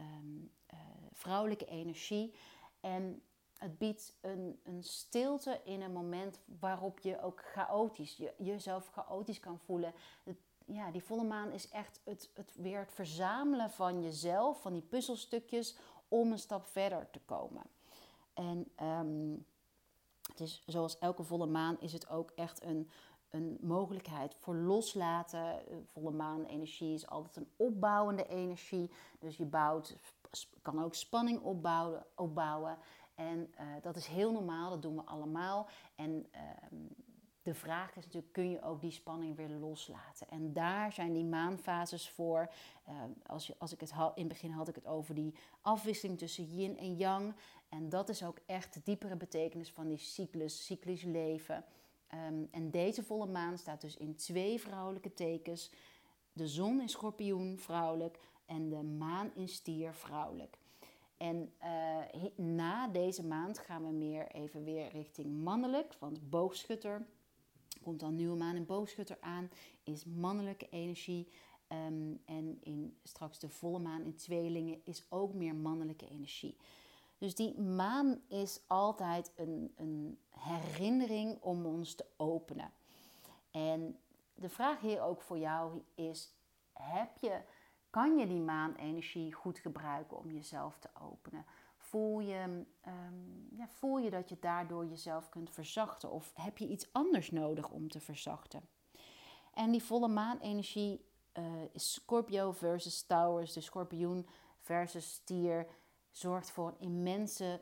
um, 0.00 0.50
uh, 0.72 0.78
vrouwelijke 1.12 1.66
energie. 1.66 2.34
En 2.80 3.22
het 3.56 3.78
biedt 3.78 4.18
een, 4.20 4.60
een 4.62 4.82
stilte 4.82 5.60
in 5.64 5.82
een 5.82 5.92
moment 5.92 6.40
waarop 6.60 6.98
je 6.98 7.22
ook 7.22 7.40
chaotisch, 7.40 8.16
je, 8.16 8.34
jezelf 8.38 8.88
chaotisch 8.88 9.40
kan 9.40 9.58
voelen. 9.58 9.92
Ja, 10.66 10.90
die 10.90 11.04
volle 11.04 11.24
maan 11.24 11.52
is 11.52 11.68
echt 11.68 12.00
het, 12.04 12.30
het 12.34 12.54
weer 12.56 12.78
het 12.78 12.92
verzamelen 12.92 13.70
van 13.70 14.02
jezelf, 14.02 14.60
van 14.60 14.72
die 14.72 14.82
puzzelstukjes, 14.82 15.76
om 16.08 16.32
een 16.32 16.38
stap 16.38 16.66
verder 16.66 17.10
te 17.10 17.20
komen. 17.20 17.62
En 18.34 18.72
um, 18.82 19.46
het 20.28 20.40
is 20.40 20.62
zoals 20.66 20.98
elke 20.98 21.22
volle 21.22 21.46
maan 21.46 21.80
is 21.80 21.92
het 21.92 22.08
ook 22.08 22.30
echt 22.30 22.62
een, 22.62 22.90
een 23.34 23.58
mogelijkheid 23.60 24.34
voor 24.38 24.54
loslaten. 24.54 25.62
Volle 25.84 26.10
maan 26.10 26.44
energie 26.44 26.94
is 26.94 27.06
altijd 27.06 27.36
een 27.36 27.50
opbouwende 27.56 28.26
energie. 28.26 28.90
Dus 29.18 29.36
je 29.36 29.44
bouwt, 29.44 29.96
kan 30.62 30.82
ook 30.82 30.94
spanning 30.94 31.40
opbouwen. 31.40 32.06
opbouwen. 32.14 32.78
En 33.14 33.38
uh, 33.60 33.66
dat 33.82 33.96
is 33.96 34.06
heel 34.06 34.32
normaal, 34.32 34.70
dat 34.70 34.82
doen 34.82 34.96
we 34.96 35.02
allemaal. 35.02 35.68
En 35.94 36.26
uh, 36.34 36.40
de 37.42 37.54
vraag 37.54 37.96
is 37.96 38.04
natuurlijk, 38.04 38.32
kun 38.32 38.50
je 38.50 38.62
ook 38.62 38.80
die 38.80 38.90
spanning 38.90 39.36
weer 39.36 39.48
loslaten? 39.48 40.28
En 40.28 40.52
daar 40.52 40.92
zijn 40.92 41.12
die 41.12 41.24
maanfases 41.24 42.10
voor. 42.10 42.52
Uh, 42.88 42.94
als, 43.26 43.46
je, 43.46 43.54
als 43.58 43.72
ik 43.72 43.80
het 43.80 43.90
had, 43.90 44.16
in 44.16 44.24
het 44.24 44.32
begin 44.32 44.50
had 44.50 44.68
ik 44.68 44.74
het 44.74 44.86
over 44.86 45.14
die 45.14 45.34
afwisseling 45.60 46.18
tussen 46.18 46.44
yin 46.44 46.78
en 46.78 46.96
yang. 46.96 47.34
En 47.68 47.88
dat 47.88 48.08
is 48.08 48.24
ook 48.24 48.38
echt 48.46 48.74
de 48.74 48.80
diepere 48.84 49.16
betekenis 49.16 49.72
van 49.72 49.88
die 49.88 49.98
cyclus, 49.98 50.66
cyclisch 50.66 51.02
leven. 51.02 51.64
Um, 52.14 52.48
en 52.50 52.70
deze 52.70 53.02
volle 53.02 53.26
maan 53.26 53.58
staat 53.58 53.80
dus 53.80 53.96
in 53.96 54.14
twee 54.14 54.60
vrouwelijke 54.60 55.14
tekens. 55.14 55.70
De 56.32 56.48
zon 56.48 56.80
in 56.80 56.88
schorpioen, 56.88 57.58
vrouwelijk, 57.58 58.18
en 58.46 58.68
de 58.68 58.82
maan 58.82 59.30
in 59.34 59.48
stier, 59.48 59.94
vrouwelijk. 59.94 60.58
En 61.16 61.52
uh, 61.62 62.24
na 62.36 62.88
deze 62.88 63.24
maand 63.24 63.58
gaan 63.58 63.86
we 63.86 63.92
meer 63.92 64.30
even 64.30 64.64
weer 64.64 64.88
richting 64.88 65.42
mannelijk, 65.42 65.96
want 65.98 66.30
boogschutter 66.30 67.06
komt 67.82 68.00
dan 68.00 68.14
nieuwe 68.14 68.36
maan 68.36 68.56
in 68.56 68.66
boogschutter 68.66 69.16
aan, 69.20 69.50
is 69.82 70.04
mannelijke 70.04 70.68
energie. 70.70 71.28
Um, 71.68 72.20
en 72.24 72.58
in, 72.60 72.96
straks 73.02 73.38
de 73.38 73.48
volle 73.48 73.78
maan 73.78 74.02
in 74.02 74.14
tweelingen 74.14 74.80
is 74.84 75.04
ook 75.08 75.34
meer 75.34 75.54
mannelijke 75.54 76.08
energie. 76.08 76.56
Dus 77.24 77.34
die 77.34 77.60
maan 77.60 78.20
is 78.28 78.60
altijd 78.66 79.32
een, 79.36 79.72
een 79.76 80.18
herinnering 80.30 81.40
om 81.40 81.66
ons 81.66 81.94
te 81.94 82.06
openen. 82.16 82.72
En 83.50 83.98
de 84.34 84.48
vraag 84.48 84.80
hier 84.80 85.02
ook 85.02 85.20
voor 85.20 85.38
jou 85.38 85.82
is: 85.94 86.34
heb 86.72 87.16
je, 87.16 87.40
kan 87.90 88.18
je 88.18 88.26
die 88.26 88.40
maanenergie 88.40 89.32
goed 89.32 89.58
gebruiken 89.58 90.18
om 90.18 90.30
jezelf 90.30 90.78
te 90.78 90.88
openen? 91.00 91.44
Voel 91.76 92.20
je, 92.20 92.64
um, 92.86 93.48
ja, 93.50 93.68
voel 93.68 93.98
je 93.98 94.10
dat 94.10 94.28
je 94.28 94.36
daardoor 94.40 94.86
jezelf 94.86 95.28
kunt 95.28 95.50
verzachten? 95.50 96.10
Of 96.10 96.32
heb 96.34 96.58
je 96.58 96.68
iets 96.68 96.92
anders 96.92 97.30
nodig 97.30 97.70
om 97.70 97.88
te 97.88 98.00
verzachten? 98.00 98.68
En 99.54 99.70
die 99.70 99.82
volle 99.82 100.08
maanenergie 100.08 101.04
uh, 101.34 101.44
is 101.72 101.92
Scorpio 101.92 102.52
versus 102.52 103.02
Taurus, 103.02 103.52
de 103.52 103.60
schorpioen 103.60 104.26
versus 104.58 105.12
stier 105.12 105.66
zorgt 106.16 106.50
voor 106.50 106.68
een 106.68 106.86
immense 106.86 107.60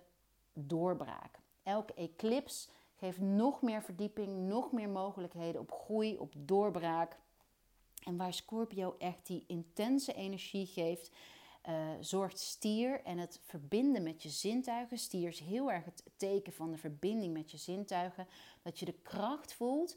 doorbraak. 0.53 1.39
Elke 1.63 1.95
eclips 1.95 2.69
geeft 2.95 3.21
nog 3.21 3.63
meer 3.63 3.83
verdieping, 3.83 4.49
nog 4.49 4.73
meer 4.73 4.89
mogelijkheden 4.89 5.61
op 5.61 5.73
groei, 5.73 6.19
op 6.19 6.33
doorbraak. 6.37 7.17
En 8.05 8.17
waar 8.17 8.33
Scorpio 8.33 8.95
echt 8.99 9.27
die 9.27 9.45
intense 9.47 10.15
energie 10.15 10.67
geeft, 10.67 11.11
uh, 11.69 11.91
zorgt 12.01 12.39
stier 12.39 13.01
en 13.05 13.19
het 13.19 13.41
verbinden 13.43 14.03
met 14.03 14.23
je 14.23 14.29
zintuigen. 14.29 14.99
Stier 14.99 15.29
is 15.29 15.41
heel 15.41 15.73
erg 15.73 15.85
het 15.85 16.05
teken 16.17 16.53
van 16.53 16.71
de 16.71 16.79
verbinding 16.79 17.33
met 17.33 17.51
je 17.51 17.57
zintuigen. 17.57 18.27
Dat 18.63 18.79
je 18.79 18.85
de 18.85 18.99
kracht 19.03 19.55
voelt 19.55 19.97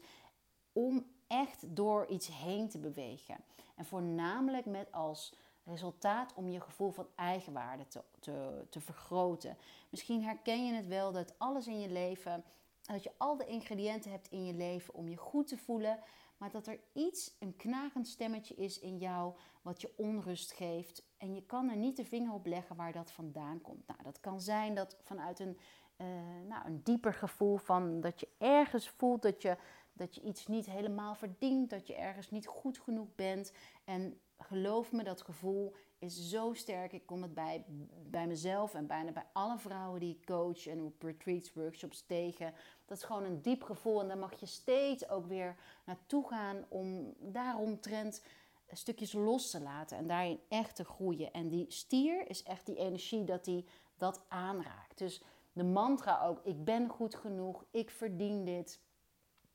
om 0.72 1.06
echt 1.26 1.76
door 1.76 2.06
iets 2.06 2.28
heen 2.28 2.68
te 2.68 2.78
bewegen. 2.78 3.36
En 3.74 3.84
voornamelijk 3.84 4.66
met 4.66 4.92
als 4.92 5.32
resultaat 5.66 6.34
om 6.34 6.48
je 6.48 6.60
gevoel 6.60 6.90
van 6.90 7.06
eigenwaarde 7.14 7.86
te, 7.86 8.02
te, 8.20 8.66
te 8.70 8.80
vergroten. 8.80 9.56
Misschien 9.90 10.22
herken 10.22 10.66
je 10.66 10.72
het 10.72 10.86
wel 10.86 11.12
dat 11.12 11.34
alles 11.38 11.66
in 11.66 11.80
je 11.80 11.88
leven, 11.88 12.44
dat 12.82 13.02
je 13.02 13.12
al 13.16 13.36
de 13.36 13.46
ingrediënten 13.46 14.10
hebt 14.10 14.28
in 14.28 14.44
je 14.44 14.54
leven 14.54 14.94
om 14.94 15.08
je 15.08 15.16
goed 15.16 15.48
te 15.48 15.58
voelen, 15.58 15.98
maar 16.36 16.50
dat 16.50 16.66
er 16.66 16.80
iets, 16.92 17.36
een 17.38 17.56
knagend 17.56 18.08
stemmetje 18.08 18.54
is 18.54 18.78
in 18.78 18.98
jou 18.98 19.34
wat 19.62 19.80
je 19.80 19.92
onrust 19.96 20.52
geeft. 20.52 21.02
En 21.16 21.34
je 21.34 21.42
kan 21.42 21.70
er 21.70 21.76
niet 21.76 21.96
de 21.96 22.04
vinger 22.04 22.32
op 22.32 22.46
leggen 22.46 22.76
waar 22.76 22.92
dat 22.92 23.10
vandaan 23.10 23.60
komt. 23.60 23.86
Nou, 23.86 24.02
dat 24.02 24.20
kan 24.20 24.40
zijn 24.40 24.74
dat 24.74 24.96
vanuit 25.02 25.38
een, 25.38 25.58
uh, 25.96 26.06
nou, 26.48 26.66
een 26.66 26.82
dieper 26.82 27.14
gevoel 27.14 27.56
van 27.56 28.00
dat 28.00 28.20
je 28.20 28.28
ergens 28.38 28.88
voelt 28.88 29.22
dat 29.22 29.42
je, 29.42 29.56
dat 29.92 30.14
je 30.14 30.22
iets 30.22 30.46
niet 30.46 30.66
helemaal 30.66 31.14
verdient, 31.14 31.70
dat 31.70 31.86
je 31.86 31.94
ergens 31.94 32.30
niet 32.30 32.46
goed 32.46 32.78
genoeg 32.78 33.14
bent. 33.14 33.52
En 33.84 34.20
geloof 34.38 34.92
me, 34.92 35.02
dat 35.02 35.22
gevoel 35.22 35.74
is 35.98 36.28
zo 36.28 36.52
sterk. 36.54 36.92
Ik 36.92 37.06
kom 37.06 37.22
het 37.22 37.34
bij, 37.34 37.64
bij 38.10 38.26
mezelf 38.26 38.74
en 38.74 38.86
bijna 38.86 39.12
bij 39.12 39.26
alle 39.32 39.58
vrouwen 39.58 40.00
die 40.00 40.14
ik 40.14 40.26
coach 40.26 40.66
en 40.66 40.80
op 40.80 41.02
retreats, 41.02 41.52
workshops 41.52 42.06
tegen. 42.06 42.54
Dat 42.84 42.98
is 42.98 43.04
gewoon 43.04 43.24
een 43.24 43.42
diep 43.42 43.62
gevoel 43.62 44.00
en 44.00 44.08
daar 44.08 44.18
mag 44.18 44.40
je 44.40 44.46
steeds 44.46 45.08
ook 45.08 45.26
weer 45.26 45.56
naartoe 45.84 46.28
gaan 46.28 46.64
om 46.68 47.14
daaromtrent 47.18 48.22
stukjes 48.70 49.12
los 49.12 49.50
te 49.50 49.60
laten 49.60 49.96
en 49.96 50.06
daarin 50.06 50.40
echt 50.48 50.76
te 50.76 50.84
groeien. 50.84 51.32
En 51.32 51.48
die 51.48 51.64
stier 51.68 52.28
is 52.30 52.42
echt 52.42 52.66
die 52.66 52.76
energie 52.76 53.24
dat 53.24 53.44
die 53.44 53.66
dat 53.96 54.20
aanraakt. 54.28 54.98
Dus 54.98 55.22
de 55.52 55.64
mantra 55.64 56.26
ook: 56.26 56.40
ik 56.44 56.64
ben 56.64 56.88
goed 56.88 57.14
genoeg, 57.14 57.64
ik 57.70 57.90
verdien 57.90 58.44
dit. 58.44 58.80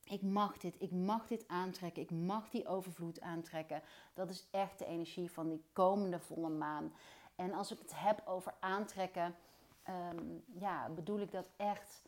Ik 0.04 0.22
mag 0.22 0.58
dit, 0.58 0.76
ik 0.80 0.92
mag 0.92 1.28
dit 1.28 1.48
aantrekken, 1.48 2.02
ik 2.02 2.12
mag 2.12 2.50
die 2.50 2.68
overvloed 2.68 3.22
aantrekken. 3.22 3.82
Dat 4.14 4.30
is 4.30 4.48
echt 4.52 4.80
de 4.80 4.86
energie 4.86 5.32
van 5.32 5.50
die 5.50 5.64
komende 5.74 6.20
volle 6.20 6.50
maan. 6.50 6.94
En 7.36 7.54
als 7.54 7.72
ik 7.72 7.80
het 7.80 8.00
heb 8.00 8.22
over 8.26 8.54
aantrekken, 8.60 9.36
ehm, 9.84 10.26
ja, 10.60 10.90
bedoel 10.90 11.20
ik 11.20 11.32
dat 11.32 11.50
echt 11.58 12.02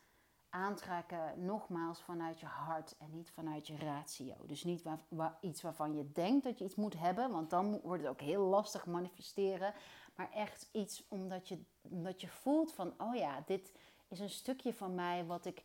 aantrekken 0.49 1.45
nogmaals 1.45 2.01
vanuit 2.01 2.39
je 2.39 2.45
hart 2.45 2.95
en 2.97 3.11
niet 3.11 3.31
vanuit 3.31 3.67
je 3.67 3.77
ratio. 3.77 4.35
Dus 4.45 4.63
niet 4.63 4.83
waar, 5.07 5.37
iets 5.41 5.61
waarvan 5.61 5.95
je 5.95 6.11
denkt 6.11 6.43
dat 6.43 6.59
je 6.59 6.65
iets 6.65 6.75
moet 6.75 6.99
hebben, 6.99 7.31
want 7.31 7.49
dan 7.49 7.79
wordt 7.83 8.01
het 8.01 8.11
ook 8.11 8.21
heel 8.21 8.43
lastig 8.43 8.85
manifesteren. 8.85 9.73
Maar 10.15 10.31
echt 10.31 10.69
iets 10.71 11.03
omdat 11.07 11.47
je, 11.47 11.59
omdat 11.81 12.21
je 12.21 12.27
voelt 12.27 12.73
van, 12.73 12.93
oh 12.97 13.15
ja, 13.15 13.43
dit 13.45 13.71
is 14.07 14.19
een 14.19 14.29
stukje 14.29 14.73
van 14.73 14.95
mij 14.95 15.25
wat 15.25 15.45
ik 15.45 15.63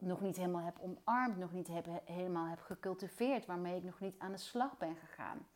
nog 0.00 0.20
niet 0.20 0.36
helemaal 0.36 0.64
heb 0.64 0.78
omarmd, 0.80 1.36
nog 1.36 1.52
niet 1.52 1.68
heb, 1.68 1.86
helemaal 2.04 2.46
heb 2.48 2.60
gecultiveerd, 2.60 3.46
waarmee 3.46 3.76
ik 3.76 3.84
nog 3.84 4.00
niet 4.00 4.18
aan 4.18 4.32
de 4.32 4.38
slag 4.38 4.78
ben 4.78 4.96
gegaan. 4.96 5.46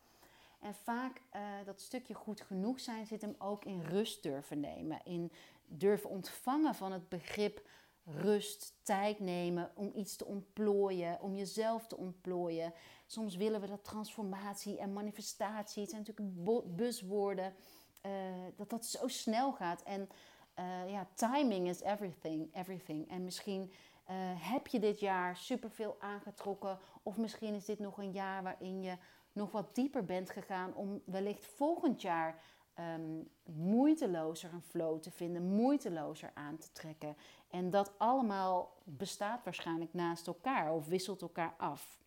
En 0.59 0.73
vaak 0.73 1.21
uh, 1.35 1.41
dat 1.65 1.81
stukje 1.81 2.13
goed 2.13 2.41
genoeg 2.41 2.79
zijn 2.79 3.05
zit 3.05 3.21
hem 3.21 3.35
ook 3.37 3.65
in 3.65 3.81
rust 3.81 4.23
durven 4.23 4.59
nemen, 4.59 4.99
in 5.03 5.31
durven 5.67 6.09
ontvangen 6.09 6.75
van 6.75 6.91
het 6.91 7.09
begrip 7.09 7.67
rust, 8.05 8.73
tijd 8.81 9.19
nemen 9.19 9.71
om 9.73 9.91
iets 9.95 10.15
te 10.15 10.25
ontplooien, 10.25 11.21
om 11.21 11.35
jezelf 11.35 11.87
te 11.87 11.97
ontplooien. 11.97 12.73
Soms 13.05 13.35
willen 13.35 13.61
we 13.61 13.67
dat 13.67 13.83
transformatie 13.83 14.77
en 14.77 14.93
manifestatie, 14.93 15.81
het 15.81 15.91
zijn 15.91 16.03
natuurlijk 16.07 16.75
buswoorden, 16.75 17.53
uh, 18.05 18.11
dat 18.55 18.69
dat 18.69 18.85
zo 18.85 19.07
snel 19.07 19.51
gaat. 19.51 19.83
En 19.83 20.09
uh, 20.59 20.91
ja, 20.91 21.07
timing 21.13 21.67
is 21.67 21.81
everything, 21.81 22.55
everything. 22.55 23.09
En 23.09 23.23
misschien 23.23 23.71
uh, 24.09 24.15
heb 24.51 24.67
je 24.67 24.79
dit 24.79 24.99
jaar 24.99 25.37
superveel 25.37 25.95
aangetrokken, 25.99 26.79
of 27.03 27.17
misschien 27.17 27.53
is 27.53 27.65
dit 27.65 27.79
nog 27.79 27.97
een 27.97 28.11
jaar 28.11 28.43
waarin 28.43 28.81
je 28.81 28.97
nog 29.31 29.51
wat 29.51 29.75
dieper 29.75 30.05
bent 30.05 30.29
gegaan 30.29 30.73
om 30.73 31.01
wellicht 31.05 31.45
volgend 31.45 32.01
jaar 32.01 32.41
um, 32.79 33.29
moeitelozer 33.43 34.53
een 34.53 34.61
flow 34.61 34.99
te 34.99 35.11
vinden, 35.11 35.43
moeitelozer 35.43 36.31
aan 36.33 36.57
te 36.57 36.71
trekken. 36.71 37.17
En 37.49 37.69
dat 37.69 37.93
allemaal 37.97 38.73
bestaat 38.83 39.43
waarschijnlijk 39.43 39.93
naast 39.93 40.27
elkaar 40.27 40.73
of 40.73 40.87
wisselt 40.87 41.21
elkaar 41.21 41.53
af. 41.57 41.99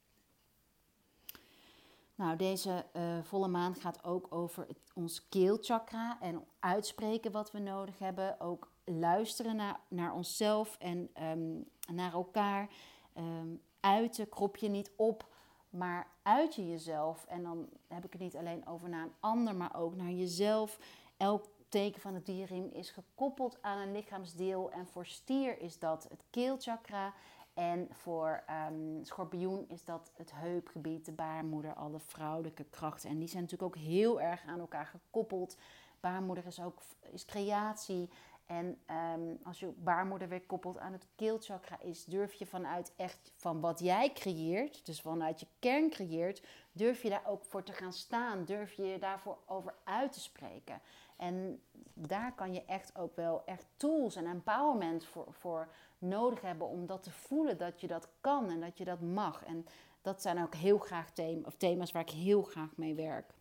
Nou, 2.14 2.37
deze 2.37 2.85
uh, 2.93 3.23
volle 3.23 3.49
maan 3.49 3.75
gaat 3.75 4.05
ook 4.05 4.35
over 4.35 4.67
het, 4.67 4.78
ons 4.95 5.28
keelchakra 5.28 6.19
en 6.21 6.45
uitspreken 6.59 7.33
wat 7.33 7.52
we 7.52 7.59
nodig 7.59 7.99
hebben. 7.99 8.40
Ook 8.40 8.73
luisteren 8.85 9.57
naar, 9.57 9.81
naar 9.88 10.14
onszelf 10.14 10.76
en 10.78 11.11
um, 11.23 11.71
naar 11.92 12.12
elkaar. 12.12 12.68
Um, 13.16 13.62
uiten, 13.80 14.28
krop 14.28 14.57
je 14.57 14.68
niet 14.68 14.90
op, 14.97 15.26
maar 15.71 16.07
uit 16.23 16.54
je 16.54 16.68
jezelf. 16.68 17.25
En 17.28 17.42
dan 17.42 17.68
heb 17.87 18.04
ik 18.04 18.12
het 18.12 18.21
niet 18.21 18.37
alleen 18.37 18.66
over 18.66 18.88
naar 18.88 19.02
een 19.02 19.14
ander, 19.21 19.54
maar 19.54 19.76
ook 19.76 19.95
naar 19.95 20.11
jezelf. 20.11 20.78
Elk 21.16 21.47
teken 21.68 22.00
van 22.00 22.14
het 22.14 22.26
dierriem 22.26 22.71
is 22.73 22.90
gekoppeld 22.90 23.62
aan 23.62 23.78
een 23.78 23.92
lichaamsdeel. 23.92 24.71
En 24.71 24.87
voor 24.87 25.07
stier 25.07 25.61
is 25.61 25.78
dat 25.78 26.07
het 26.09 26.25
keelchakra. 26.30 27.12
En 27.54 27.88
voor 27.90 28.45
um, 28.71 29.04
schorpioen 29.04 29.64
is 29.68 29.85
dat 29.85 30.11
het 30.14 30.33
heupgebied, 30.35 31.04
de 31.04 31.12
baarmoeder, 31.12 31.75
alle 31.75 31.99
vrouwelijke 32.00 32.64
krachten. 32.64 33.11
En 33.11 33.18
die 33.18 33.28
zijn 33.28 33.42
natuurlijk 33.42 33.76
ook 33.76 33.83
heel 33.83 34.21
erg 34.21 34.42
aan 34.47 34.61
elkaar 34.61 34.87
gekoppeld. 34.87 35.57
Baarmoeder 36.00 36.47
is 36.47 36.61
ook 36.61 36.83
is 37.11 37.25
creatie. 37.25 38.11
En 38.49 38.78
ehm, 38.87 39.35
als 39.43 39.61
je 39.61 39.67
baarmoeder 39.67 40.28
weer 40.28 40.43
koppelt 40.43 40.78
aan 40.78 40.93
het 40.93 41.07
keelchakra 41.17 41.81
is, 41.81 42.05
durf 42.05 42.33
je 42.33 42.47
vanuit 42.47 42.93
echt 42.97 43.33
van 43.37 43.61
wat 43.61 43.81
jij 43.81 44.12
creëert, 44.12 44.87
dus 44.87 45.00
vanuit 45.00 45.40
je 45.40 45.47
kern 45.59 45.90
creëert, 45.90 46.43
durf 46.73 47.02
je 47.02 47.09
daar 47.09 47.26
ook 47.26 47.45
voor 47.45 47.62
te 47.62 47.73
gaan 47.73 47.93
staan. 47.93 48.45
Durf 48.45 48.73
je 48.73 48.83
je 48.83 48.99
daarvoor 48.99 49.38
over 49.47 49.75
uit 49.85 50.12
te 50.12 50.21
spreken. 50.21 50.81
En 51.17 51.62
daar 51.95 52.35
kan 52.35 52.52
je 52.52 52.64
echt 52.64 52.99
ook 52.99 53.17
wel 53.17 53.43
echt 53.45 53.67
tools 53.76 54.17
en 54.17 54.26
empowerment 54.26 55.05
voor, 55.05 55.26
voor 55.31 55.69
nodig 55.99 56.40
hebben 56.40 56.69
om 56.69 56.87
dat 56.87 57.02
te 57.02 57.11
voelen 57.11 57.59
dat 57.59 57.81
je 57.81 57.87
dat 57.87 58.09
kan 58.21 58.50
en 58.50 58.61
dat 58.61 58.78
je 58.78 58.85
dat 58.85 59.00
mag. 59.00 59.45
En 59.45 59.67
dat 60.02 60.23
zijn 60.23 60.43
ook 60.43 60.55
heel 60.55 60.78
graag 60.78 61.11
thema, 61.11 61.46
of 61.46 61.57
thema's 61.57 61.92
waar 61.92 62.03
ik 62.03 62.11
heel 62.11 62.42
graag 62.42 62.77
mee 62.77 62.94
werk. 62.94 63.35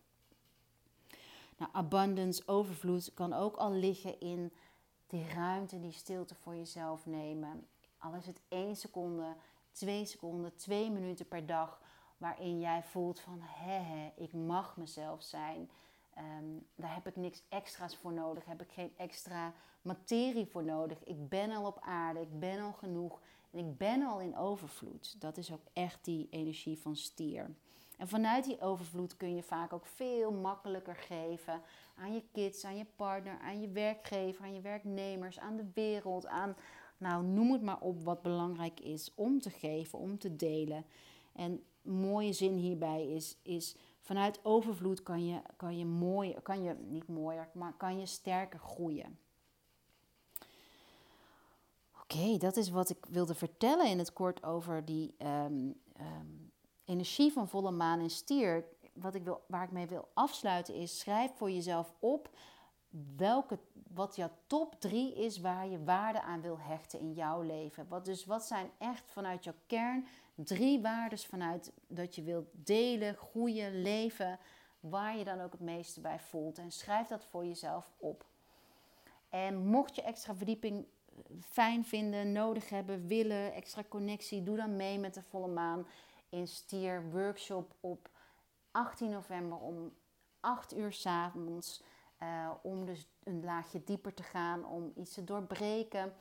Nou, 1.56 1.70
abundance, 1.72 2.42
overvloed 2.46 3.14
kan 3.14 3.32
ook 3.32 3.56
al 3.56 3.72
liggen 3.72 4.20
in 4.20 4.52
die 5.08 5.28
ruimte, 5.28 5.80
die 5.80 5.92
stilte 5.92 6.34
voor 6.34 6.56
jezelf 6.56 7.06
nemen. 7.06 7.66
Al 7.98 8.14
is 8.14 8.26
het 8.26 8.40
één 8.48 8.76
seconde, 8.76 9.36
twee 9.72 10.04
seconden, 10.04 10.56
twee 10.56 10.90
minuten 10.90 11.28
per 11.28 11.46
dag, 11.46 11.80
waarin 12.16 12.60
jij 12.60 12.82
voelt 12.82 13.20
van 13.20 13.38
hé, 13.42 14.12
ik 14.16 14.32
mag 14.32 14.76
mezelf 14.76 15.22
zijn. 15.22 15.70
Ehm, 16.14 16.44
daar 16.74 16.94
heb 16.94 17.06
ik 17.06 17.16
niks 17.16 17.42
extra's 17.48 17.96
voor 17.96 18.12
nodig, 18.12 18.44
heb 18.44 18.62
ik 18.62 18.70
geen 18.70 18.92
extra 18.96 19.52
materie 19.82 20.46
voor 20.46 20.64
nodig. 20.64 21.04
Ik 21.04 21.28
ben 21.28 21.50
al 21.50 21.66
op 21.66 21.78
aarde, 21.80 22.20
ik 22.20 22.38
ben 22.38 22.60
al 22.60 22.72
genoeg 22.72 23.20
en 23.50 23.58
ik 23.58 23.76
ben 23.76 24.02
al 24.02 24.20
in 24.20 24.36
overvloed. 24.36 25.20
Dat 25.20 25.36
is 25.36 25.52
ook 25.52 25.64
echt 25.72 26.04
die 26.04 26.28
energie 26.30 26.78
van 26.78 26.96
stier. 26.96 27.50
En 27.98 28.08
vanuit 28.08 28.44
die 28.44 28.60
overvloed 28.60 29.16
kun 29.16 29.34
je 29.34 29.42
vaak 29.42 29.72
ook 29.72 29.86
veel 29.86 30.32
makkelijker 30.32 30.96
geven 30.96 31.62
aan 31.94 32.14
je 32.14 32.22
kids, 32.32 32.64
aan 32.64 32.76
je 32.76 32.86
partner, 32.96 33.38
aan 33.38 33.60
je 33.60 33.68
werkgever, 33.68 34.44
aan 34.44 34.54
je 34.54 34.60
werknemers, 34.60 35.38
aan 35.38 35.56
de 35.56 35.70
wereld, 35.74 36.26
aan, 36.26 36.56
nou 36.96 37.24
noem 37.24 37.52
het 37.52 37.62
maar 37.62 37.80
op 37.80 38.02
wat 38.02 38.22
belangrijk 38.22 38.80
is 38.80 39.12
om 39.14 39.40
te 39.40 39.50
geven, 39.50 39.98
om 39.98 40.18
te 40.18 40.36
delen. 40.36 40.84
En 41.32 41.64
mooie 41.82 42.32
zin 42.32 42.54
hierbij 42.54 43.06
is, 43.06 43.36
is 43.42 43.76
vanuit 44.00 44.40
overvloed 44.42 45.02
kan 45.02 45.26
je, 45.26 45.40
kan 45.56 45.78
je 45.78 45.86
mooi, 45.86 46.34
kan 46.42 46.62
je 46.62 46.74
niet 46.74 47.08
mooier, 47.08 47.48
maar 47.52 47.72
kan 47.76 47.98
je 47.98 48.06
sterker 48.06 48.58
groeien. 48.58 49.18
Oké, 52.02 52.36
dat 52.36 52.56
is 52.56 52.70
wat 52.70 52.90
ik 52.90 53.06
wilde 53.08 53.34
vertellen 53.34 53.86
in 53.86 53.98
het 53.98 54.12
kort 54.12 54.44
over 54.44 54.84
die 54.84 55.14
um, 55.18 55.74
um, 56.00 56.47
energie 56.88 57.32
van 57.32 57.48
volle 57.48 57.70
maan 57.70 58.00
en 58.00 58.10
stier. 58.10 58.64
Wat 58.92 59.14
ik 59.14 59.24
wil, 59.24 59.44
waar 59.46 59.64
ik 59.64 59.70
mee 59.70 59.86
wil 59.86 60.08
afsluiten 60.14 60.74
is: 60.74 60.98
schrijf 60.98 61.30
voor 61.36 61.50
jezelf 61.50 61.94
op 61.98 62.30
welke, 63.16 63.58
wat 63.94 64.16
jouw 64.16 64.30
top 64.46 64.80
drie 64.80 65.14
is 65.14 65.40
waar 65.40 65.68
je 65.68 65.84
waarde 65.84 66.22
aan 66.22 66.40
wil 66.40 66.58
hechten 66.58 66.98
in 66.98 67.12
jouw 67.12 67.42
leven. 67.42 67.88
Wat, 67.88 68.04
dus 68.04 68.24
wat 68.24 68.44
zijn 68.44 68.70
echt 68.78 69.10
vanuit 69.10 69.44
jouw 69.44 69.54
kern 69.66 70.06
drie 70.34 70.80
waarden 70.80 71.18
vanuit 71.18 71.72
dat 71.86 72.14
je 72.14 72.22
wilt 72.22 72.46
delen, 72.52 73.16
groeien, 73.16 73.82
leven, 73.82 74.38
waar 74.80 75.16
je 75.16 75.24
dan 75.24 75.40
ook 75.40 75.52
het 75.52 75.60
meeste 75.60 76.00
bij 76.00 76.18
voelt. 76.18 76.58
En 76.58 76.70
schrijf 76.70 77.08
dat 77.08 77.24
voor 77.24 77.44
jezelf 77.44 77.92
op. 77.96 78.26
En 79.28 79.66
mocht 79.66 79.94
je 79.94 80.02
extra 80.02 80.34
verdieping 80.34 80.84
eh, 80.84 81.22
fijn 81.40 81.84
vinden, 81.84 82.32
nodig 82.32 82.68
hebben, 82.68 83.06
willen, 83.06 83.52
extra 83.52 83.82
connectie, 83.88 84.42
doe 84.42 84.56
dan 84.56 84.76
mee 84.76 84.98
met 84.98 85.14
de 85.14 85.22
volle 85.22 85.48
maan 85.48 85.86
in 86.28 86.48
Stier 86.48 87.10
workshop 87.10 87.74
op 87.80 88.08
18 88.70 89.10
november 89.10 89.58
om 89.58 89.94
8 90.40 90.76
uur 90.76 90.92
s 90.92 91.06
avonds. 91.06 91.82
Uh, 92.22 92.50
om 92.62 92.84
dus 92.86 93.08
een 93.22 93.44
laagje 93.44 93.84
dieper 93.84 94.14
te 94.14 94.22
gaan, 94.22 94.64
om 94.64 94.92
iets 94.94 95.14
te 95.14 95.24
doorbreken. 95.24 96.14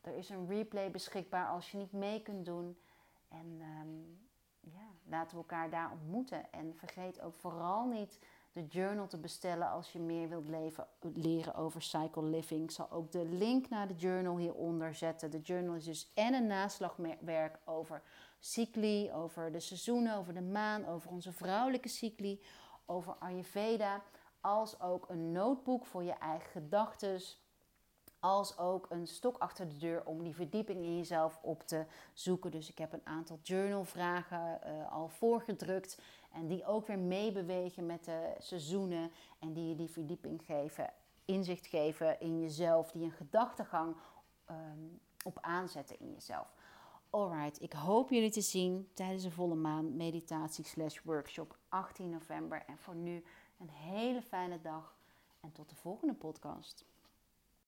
Er 0.00 0.16
is 0.16 0.28
een 0.28 0.46
replay 0.46 0.90
beschikbaar 0.90 1.48
als 1.48 1.70
je 1.70 1.78
niet 1.78 1.92
mee 1.92 2.22
kunt 2.22 2.44
doen. 2.44 2.78
En 3.28 3.60
um, 3.60 4.28
ja, 4.60 4.86
laten 5.04 5.30
we 5.30 5.36
elkaar 5.36 5.70
daar 5.70 5.90
ontmoeten. 5.90 6.52
En 6.52 6.76
vergeet 6.76 7.20
ook 7.20 7.34
vooral 7.34 7.86
niet 7.86 8.18
de 8.52 8.66
journal 8.66 9.06
te 9.06 9.18
bestellen 9.18 9.70
als 9.70 9.92
je 9.92 9.98
meer 9.98 10.28
wilt 10.28 10.48
leven, 10.48 10.86
leren 11.14 11.54
over 11.54 11.82
cycle 11.82 12.22
living. 12.22 12.62
Ik 12.62 12.70
zal 12.70 12.90
ook 12.90 13.12
de 13.12 13.24
link 13.24 13.68
naar 13.68 13.88
de 13.88 13.94
journal 13.94 14.36
hieronder 14.36 14.94
zetten. 14.94 15.30
De 15.30 15.40
journal 15.40 15.74
is 15.74 15.84
dus 15.84 16.12
en 16.14 16.34
een 16.34 16.46
naslagwerk 16.46 17.58
over 17.64 18.02
cycli, 18.38 19.12
over 19.12 19.52
de 19.52 19.60
seizoenen, 19.60 20.16
over 20.16 20.34
de 20.34 20.42
maan, 20.42 20.86
over 20.86 21.10
onze 21.10 21.32
vrouwelijke 21.32 21.88
cycli, 21.88 22.42
over 22.86 23.16
Ayurveda, 23.18 24.02
als 24.40 24.80
ook 24.80 25.08
een 25.08 25.32
notebook 25.32 25.86
voor 25.86 26.02
je 26.02 26.12
eigen 26.12 26.50
gedachten, 26.50 27.20
als 28.20 28.58
ook 28.58 28.86
een 28.88 29.06
stok 29.06 29.38
achter 29.38 29.68
de 29.68 29.76
deur 29.76 30.04
om 30.04 30.22
die 30.22 30.34
verdieping 30.34 30.82
in 30.82 30.96
jezelf 30.96 31.38
op 31.42 31.62
te 31.62 31.84
zoeken. 32.12 32.50
Dus 32.50 32.70
ik 32.70 32.78
heb 32.78 32.92
een 32.92 33.06
aantal 33.06 33.38
journalvragen 33.42 34.60
uh, 34.66 34.92
al 34.92 35.08
voorgedrukt 35.08 35.98
en 36.32 36.46
die 36.46 36.66
ook 36.66 36.86
weer 36.86 36.98
meebewegen 36.98 37.86
met 37.86 38.04
de 38.04 38.34
seizoenen 38.38 39.10
en 39.38 39.52
die 39.52 39.68
je 39.68 39.74
die 39.74 39.90
verdieping 39.90 40.42
geven, 40.44 40.92
inzicht 41.24 41.66
geven 41.66 42.20
in 42.20 42.40
jezelf, 42.40 42.90
die 42.90 43.04
een 43.04 43.10
gedachtegang 43.10 43.96
um, 44.50 45.00
op 45.24 45.38
aanzetten 45.40 45.98
in 45.98 46.12
jezelf. 46.12 46.54
Alright, 47.10 47.62
ik 47.62 47.72
hoop 47.72 48.10
jullie 48.10 48.30
te 48.30 48.40
zien 48.40 48.90
tijdens 48.94 49.22
de 49.22 49.30
volle 49.30 49.54
maan 49.54 49.96
meditatie 49.96 50.64
slash 50.64 51.00
workshop 51.02 51.58
18 51.68 52.10
november. 52.10 52.62
En 52.66 52.78
voor 52.78 52.94
nu 52.94 53.24
een 53.58 53.70
hele 53.70 54.22
fijne 54.22 54.60
dag 54.60 54.96
en 55.40 55.52
tot 55.52 55.68
de 55.68 55.76
volgende 55.76 56.14
podcast. 56.14 56.89